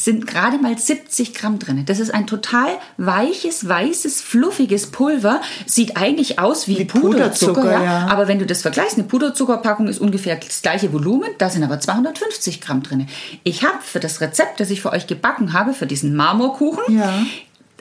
sind 0.05 0.27
gerade 0.27 0.59
mal 0.59 0.79
70 0.79 1.35
Gramm 1.35 1.59
drin. 1.59 1.85
Das 1.85 2.01
ist 2.01 2.13
ein 2.13 2.27
total 2.27 2.69
weiches, 2.97 3.69
weißes, 3.69 4.23
fluffiges 4.23 4.91
Pulver. 4.91 5.41
Sieht 5.67 5.97
eigentlich 5.97 6.39
aus 6.39 6.69
wie, 6.69 6.79
Wie 6.79 6.85
Puderzucker, 6.87 7.61
Puderzucker, 7.61 7.73
ja. 7.73 7.85
ja. 7.85 8.07
Aber 8.09 8.27
wenn 8.27 8.39
du 8.39 8.47
das 8.47 8.63
vergleichst, 8.63 8.95
eine 8.95 9.07
Puderzuckerpackung 9.07 9.89
ist 9.89 10.01
ungefähr 10.01 10.37
das 10.37 10.63
gleiche 10.63 10.93
Volumen, 10.93 11.29
da 11.39 11.51
sind 11.51 11.63
aber 11.65 11.81
250 11.81 12.61
Gramm 12.61 12.83
drin. 12.83 13.09
Ich 13.45 13.63
habe 13.63 13.79
für 13.83 14.01
das 14.01 14.21
Rezept, 14.21 14.61
das 14.61 14.71
ich 14.71 14.81
für 14.81 14.93
euch 14.93 15.07
gebacken 15.07 15.53
habe, 15.53 15.75
für 15.75 15.87
diesen 15.87 16.17
Marmorkuchen, 16.17 16.97
Ja. 16.97 17.13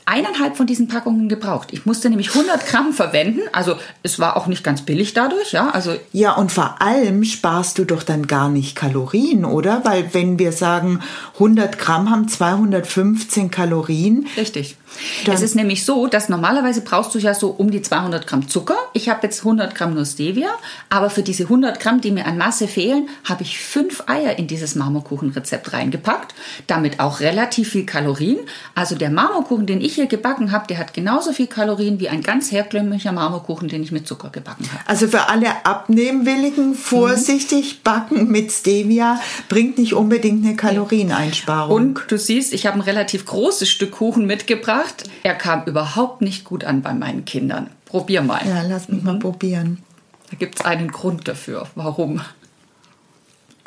Eineinhalb 0.10 0.58
von 0.58 0.66
diesen 0.66 0.88
Packungen 0.88 1.30
gebraucht. 1.30 1.70
Ich 1.72 1.86
musste 1.86 2.10
nämlich 2.10 2.30
100 2.30 2.66
Gramm 2.66 2.94
verwenden. 2.94 3.42
Also 3.54 3.76
es 4.02 4.18
war 4.20 4.36
auch 4.36 4.48
nicht 4.48 4.64
ganz 4.64 4.82
billig 4.82 5.14
dadurch, 5.14 5.52
ja. 5.52 5.70
Also 5.70 5.96
ja, 6.12 6.34
und 6.34 6.52
vor 6.52 6.82
allem 6.82 7.24
sparst 7.24 7.78
du 7.78 7.86
doch 7.86 8.02
dann 8.02 8.26
gar 8.26 8.50
nicht 8.50 8.76
Kalorien, 8.76 9.46
oder? 9.46 9.82
Weil 9.86 10.14
wenn 10.14 10.40
wir 10.40 10.52
sagen, 10.52 11.02
100 11.36 11.78
Gramm 11.78 12.10
haben 12.10 12.28
215 12.28 13.52
Kalorien, 13.52 14.26
Richtig. 14.36 14.78
Dann- 15.26 15.36
es 15.36 15.42
ist 15.42 15.56
nämlich 15.56 15.86
so, 15.86 16.08
dass 16.08 16.30
normalerweise 16.30 16.82
brauchst 16.82 17.14
du 17.16 17.20
ja 17.20 17.34
so 17.34 17.50
um 17.50 17.72
die 17.72 17.82
200 17.82 18.28
Gramm 18.28 18.48
Zucker. 18.48 18.76
Ich 18.94 19.10
habe 19.10 19.20
jetzt 19.24 19.44
100 19.44 19.76
Gramm 19.76 19.94
nur 19.94 20.06
Stevia, 20.06 20.50
aber 20.90 21.10
für 21.10 21.24
diese 21.24 21.44
100 21.50 21.80
Gramm, 21.80 22.02
die 22.02 22.12
mir 22.12 22.26
an 22.26 22.38
Masse 22.38 22.68
fehlen, 22.68 23.10
habe 23.24 23.44
ich 23.44 23.60
fünf 23.60 24.04
Eier 24.08 24.38
in 24.38 24.48
dieses 24.48 24.76
Marmorkuchenrezept 24.76 25.74
reingepackt. 25.74 26.34
Damit 26.68 27.00
auch 27.00 27.20
relativ 27.20 27.70
viel 27.70 27.86
Kalorien. 27.86 28.38
Also 28.76 28.96
der 28.96 29.10
Marmorkuchen, 29.10 29.66
den 29.66 29.82
ich 29.82 29.96
hier 29.96 30.08
gebacken 30.08 30.52
habe, 30.52 30.68
der 30.68 30.78
hat 30.78 30.94
genauso 30.94 31.32
viel 31.34 31.48
Kalorien 31.48 32.00
wie 32.00 32.10
ein 32.10 32.22
ganz 32.22 32.52
herkömmlicher 32.52 33.12
Marmorkuchen, 33.12 33.68
den 33.68 33.84
ich 33.84 33.92
mit 33.92 34.08
Zucker 34.08 34.30
gebacken 34.30 34.68
habe. 34.72 34.84
Also 34.88 35.08
für 35.08 35.28
alle 35.30 35.66
Abnehmwilligen 35.66 36.76
vorsichtig 36.76 37.84
backen 37.84 38.30
mit 38.30 38.52
Stevia 38.52 39.20
bringt 39.48 39.78
nicht 39.78 39.94
unbedingt 39.94 40.46
eine 40.46 40.56
Kalorieneinsparung. 40.56 41.76
Und 41.76 42.02
du 42.08 42.18
siehst, 42.18 42.54
ich 42.54 42.66
habe 42.66 42.78
ein 42.78 42.82
relativ 42.82 43.26
großes 43.26 43.70
Stück 43.70 43.92
Kuchen 43.92 44.26
mitgebracht. 44.26 44.79
Er 45.24 45.36
kam 45.36 45.64
überhaupt 45.66 46.22
nicht 46.22 46.44
gut 46.44 46.64
an 46.64 46.82
bei 46.82 46.94
meinen 46.94 47.26
Kindern. 47.26 47.70
Probier 47.86 48.22
mal. 48.22 48.46
ja, 48.46 48.62
lass 48.64 48.90
mich 48.90 49.04
mal 49.04 49.18
probieren. 49.20 49.80
Da 50.30 50.38
gibt 50.38 50.60
es 50.60 50.66
einen 50.66 50.92
Grund 50.92 51.28
dafür. 51.28 51.68
Warum? 51.76 52.22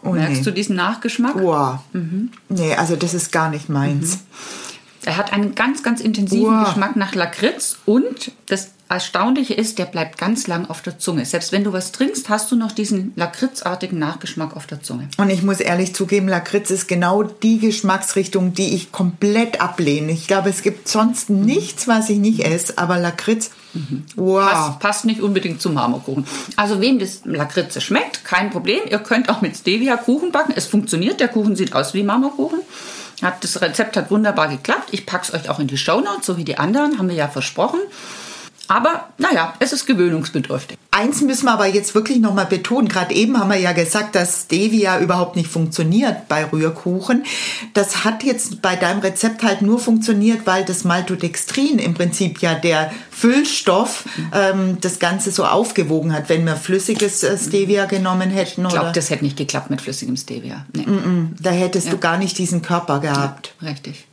Oh, 0.05 0.13
Merkst 0.13 0.39
nee. 0.39 0.45
du 0.45 0.53
diesen 0.53 0.77
Nachgeschmack? 0.77 1.35
Wow. 1.37 1.81
Nee, 2.49 2.75
also 2.75 2.97
das 2.97 3.15
ist 3.15 3.33
gar 3.33 3.51
nicht 3.51 3.69
meins. 3.69 4.21
Er 5.05 5.17
hat 5.17 5.33
einen 5.33 5.55
ganz, 5.55 5.83
ganz 5.83 6.01
intensiven 6.01 6.47
Uah. 6.47 6.65
Geschmack 6.65 6.97
nach 6.97 7.15
Lakritz 7.15 7.79
und 7.85 8.33
das 8.47 8.71
Erstaunliche 8.93 9.55
ist, 9.55 9.79
der 9.79 9.87
bleibt 9.87 10.19
ganz 10.19 10.47
lang 10.47 10.69
auf 10.69 10.83
der 10.83 10.99
Zunge. 10.99 11.25
Selbst 11.25 11.51
wenn 11.51 11.65
du 11.65 11.73
was 11.73 11.93
trinkst, 11.93 12.29
hast 12.29 12.53
du 12.53 12.57
noch 12.57 12.73
diesen 12.73 13.13
lakritzartigen 13.17 13.99
Nachgeschmack 13.99 14.55
auf 14.55 14.67
der 14.67 14.83
Zunge. 14.83 15.09
Und 15.17 15.31
ich 15.31 15.43
muss 15.43 15.61
ehrlich 15.61 15.95
zugeben, 15.95 16.29
Lakritz 16.29 16.71
ist 16.71 16.89
genau 16.89 17.23
die 17.23 17.59
Geschmacksrichtung, 17.59 18.53
die 18.53 18.75
ich 18.75 18.93
komplett 18.93 19.63
ablehne. 19.63 20.13
Ich 20.13 20.27
glaube, 20.27 20.51
es 20.51 20.63
gibt 20.63 20.89
sonst 20.89 21.31
nichts, 21.31 21.89
was 21.89 22.11
ich 22.11 22.19
nicht 22.19 22.45
esse, 22.45 22.77
aber 22.77 22.99
Lakritz, 22.99 23.51
wow. 24.15 24.51
Passt, 24.51 24.79
passt 24.79 25.05
nicht 25.07 25.23
unbedingt 25.23 25.63
zum 25.63 25.73
Marmorkuchen. 25.73 26.27
Also 26.57 26.81
wem 26.83 26.99
das 26.99 27.23
Lakritze 27.25 27.81
schmeckt, 27.81 28.27
kein 28.27 28.51
Problem. 28.51 28.81
Ihr 28.91 28.99
könnt 28.99 29.31
auch 29.31 29.41
mit 29.41 29.57
Stevia 29.57 29.97
Kuchen 29.97 30.33
backen. 30.33 30.53
Es 30.55 30.67
funktioniert. 30.67 31.19
Der 31.19 31.29
Kuchen 31.29 31.57
sieht 31.57 31.75
aus 31.75 31.95
wie 31.95 32.03
Marmorkuchen. 32.03 32.61
Das 33.41 33.63
Rezept 33.63 33.97
hat 33.97 34.11
wunderbar 34.11 34.49
geklappt. 34.49 34.89
Ich 34.91 35.07
packe 35.07 35.25
es 35.29 35.33
euch 35.33 35.49
auch 35.49 35.61
in 35.61 35.69
die 35.69 35.79
Shownotes, 35.79 36.27
so 36.27 36.37
wie 36.37 36.45
die 36.45 36.59
anderen, 36.59 36.99
haben 36.99 37.09
wir 37.09 37.15
ja 37.15 37.29
versprochen. 37.29 37.81
Aber 38.73 39.09
naja, 39.19 39.53
es 39.59 39.75
ist 39.75 39.85
gewöhnungsbedürftig. 39.85 40.79
Eins 40.91 41.21
müssen 41.21 41.45
wir 41.45 41.53
aber 41.53 41.67
jetzt 41.67 41.95
wirklich 41.95 42.21
nochmal 42.21 42.47
betonen. 42.47 42.89
Gerade 42.89 43.15
eben 43.15 43.39
haben 43.39 43.51
wir 43.51 43.59
ja 43.59 43.73
gesagt, 43.73 44.15
dass 44.15 44.45
Stevia 44.45 44.99
überhaupt 44.99 45.37
nicht 45.37 45.51
funktioniert 45.51 46.27
bei 46.27 46.47
Rührkuchen. 46.47 47.25
Das 47.75 48.07
hat 48.07 48.23
jetzt 48.23 48.63
bei 48.63 48.75
deinem 48.77 49.01
Rezept 49.01 49.43
halt 49.43 49.61
nur 49.61 49.79
funktioniert, 49.79 50.47
weil 50.47 50.65
das 50.65 50.85
Maltodextrin 50.85 51.79
im 51.79 51.93
Prinzip 51.93 52.41
ja 52.41 52.55
der 52.55 52.91
Füllstoff 53.11 54.05
ähm, 54.33 54.79
das 54.81 54.99
Ganze 54.99 55.33
so 55.33 55.45
aufgewogen 55.45 56.15
hat. 56.15 56.31
Wenn 56.31 56.47
wir 56.47 56.57
flüssiges 56.57 57.23
äh, 57.25 57.37
Stevia 57.37 57.85
genommen 57.85 58.31
hätten, 58.31 58.65
Ich 58.65 58.71
glaube, 58.71 58.93
das 58.95 59.11
hätte 59.11 59.25
nicht 59.25 59.37
geklappt 59.37 59.69
mit 59.69 59.83
flüssigem 59.83 60.17
Stevia. 60.17 60.65
Nee. 60.75 60.87
da 61.43 61.51
hättest 61.51 61.93
du 61.93 61.99
gar 61.99 62.17
nicht 62.17 62.39
diesen 62.39 62.63
Körper 62.63 63.01
gehabt. 63.01 63.55
Richtig. 63.61 64.07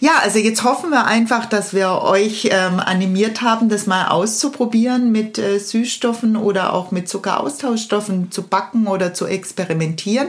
Ja, 0.00 0.12
also 0.22 0.38
jetzt 0.38 0.62
hoffen 0.64 0.90
wir 0.90 1.06
einfach, 1.06 1.46
dass 1.46 1.74
wir 1.74 2.02
euch 2.02 2.48
ähm, 2.50 2.80
animiert 2.80 3.42
haben, 3.42 3.68
das 3.68 3.86
mal 3.86 4.08
auszuprobieren 4.08 5.10
mit 5.10 5.38
äh, 5.38 5.58
Süßstoffen 5.58 6.36
oder 6.36 6.72
auch 6.72 6.90
mit 6.90 7.08
Zuckeraustauschstoffen 7.08 8.30
zu 8.30 8.42
backen 8.42 8.86
oder 8.86 9.14
zu 9.14 9.26
experimentieren. 9.26 10.28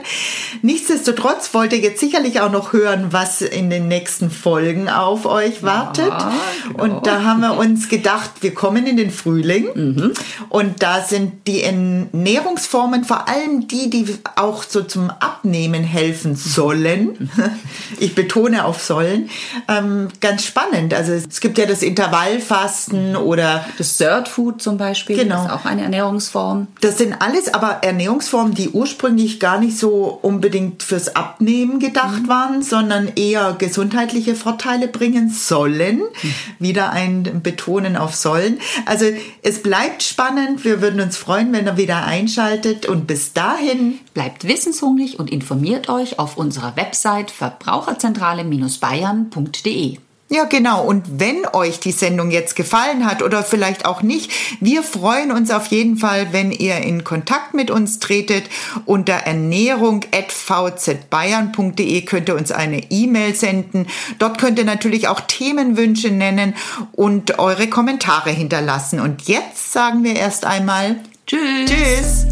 Nichtsdestotrotz 0.62 1.54
wollt 1.54 1.74
ihr 1.74 1.80
jetzt 1.80 2.00
sicherlich 2.00 2.42
auch 2.42 2.52
noch 2.52 2.74
hören, 2.74 3.08
was 3.12 3.42
in 3.42 3.70
den 3.70 3.88
nächsten 3.88 4.32
Folgen 4.32 4.90
auf 4.90 5.26
euch 5.26 5.62
wartet. 5.62 6.08
Ja, 6.08 6.32
genau. 6.68 6.84
Und 6.84 7.08
da 7.08 7.24
haben 7.24 7.42
wir 7.42 7.58
uns 7.58 7.90
gedacht, 7.90 8.32
wir 8.42 8.54
kommen 8.54 8.88
in 8.88 8.98
den 8.98 9.12
Frühling 9.12 9.68
mhm. 9.76 10.14
und 10.50 10.82
da 10.82 11.04
sind 11.04 11.48
die 11.48 11.64
Ernährungsformen, 11.64 13.04
vor 13.04 13.28
allem 13.28 13.68
die, 13.68 13.90
die 13.90 14.18
auch 14.36 14.64
so 14.64 14.82
zum 14.82 15.10
Abnehmen 15.10 15.84
helfen 15.84 16.36
sollen. 16.36 17.30
Ich 18.00 18.16
betone 18.16 18.66
auf 18.66 18.82
sollen 18.82 19.19
ähm, 19.68 20.10
ganz 20.22 20.46
spannend. 20.46 20.94
Also 20.94 21.14
es 21.14 21.40
gibt 21.42 21.58
ja 21.58 21.66
das 21.66 21.82
Intervallfasten 21.82 23.16
oder 23.16 23.66
das 23.78 23.98
Third 23.98 24.28
Food 24.28 24.62
zum 24.62 24.78
Beispiel. 24.78 25.18
Genau. 25.18 25.36
Das 25.36 25.46
ist 25.46 25.52
auch 25.52 25.66
eine 25.66 25.84
Ernährungsform. 25.84 26.68
Das 26.82 26.98
sind 26.98 27.16
alles 27.20 27.54
aber 27.54 27.80
Ernährungsformen, 27.82 28.54
die 28.54 28.70
ursprünglich 28.70 29.40
gar 29.40 29.60
nicht 29.60 29.78
so 29.78 30.20
unbedingt 30.22 30.84
fürs 30.84 31.16
Abnehmen 31.16 31.80
gedacht 31.80 32.24
mhm. 32.24 32.28
waren, 32.28 32.62
sondern 32.62 33.12
eher 33.16 33.56
gesundheitliche 33.58 34.36
Vorteile 34.36 34.88
bringen 34.88 35.30
sollen. 35.30 36.00
Mhm. 36.00 36.34
Wieder 36.60 36.92
ein 36.92 37.42
Betonen 37.44 37.98
auf 37.98 38.16
sollen. 38.16 38.60
Also 38.86 39.06
es 39.42 39.62
bleibt 39.64 40.04
spannend. 40.04 40.64
Wir 40.64 40.82
würden 40.82 41.02
uns 41.02 41.18
freuen, 41.18 41.52
wenn 41.54 41.66
ihr 41.66 41.78
wieder 41.78 42.06
einschaltet. 42.06 42.86
Und 42.86 43.08
bis 43.08 43.34
dahin 43.34 44.00
bleibt 44.14 44.48
wissenshungrig 44.48 45.20
und 45.20 45.30
informiert 45.32 45.90
euch 45.90 46.20
auf 46.20 46.38
unserer 46.38 46.76
Website 46.76 47.32
verbraucherzentrale-bayern 47.32 49.09
bayern.de. 49.10 49.98
Ja, 50.32 50.44
genau. 50.44 50.86
Und 50.86 51.20
wenn 51.20 51.48
euch 51.54 51.80
die 51.80 51.92
Sendung 51.92 52.30
jetzt 52.30 52.56
gefallen 52.56 53.08
hat 53.08 53.24
oder 53.24 53.44
vielleicht 53.44 53.86
auch 53.86 54.04
nicht, 54.04 54.32
wir 54.60 54.84
freuen 54.84 55.32
uns 55.32 55.50
auf 55.50 55.66
jeden 55.68 55.98
Fall, 55.98 56.34
wenn 56.34 56.52
ihr 56.52 56.78
in 56.78 57.04
Kontakt 57.04 57.56
mit 57.56 57.72
uns 57.72 57.98
tretet. 57.98 58.44
Unter 58.86 59.14
ernährung.vzbayern.de 59.14 62.02
könnt 62.02 62.30
ihr 62.30 62.36
uns 62.36 62.52
eine 62.52 62.92
E-Mail 62.92 63.34
senden. 63.34 63.88
Dort 64.20 64.38
könnt 64.38 64.60
ihr 64.60 64.66
natürlich 64.66 65.08
auch 65.08 65.22
Themenwünsche 65.22 66.12
nennen 66.12 66.54
und 66.92 67.40
eure 67.40 67.68
Kommentare 67.68 68.30
hinterlassen. 68.30 69.00
Und 69.00 69.24
jetzt 69.24 69.74
sagen 69.74 70.04
wir 70.04 70.16
erst 70.16 70.46
einmal 70.46 70.98
Tschüss. 71.26 71.72
Tschüss. 71.72 72.28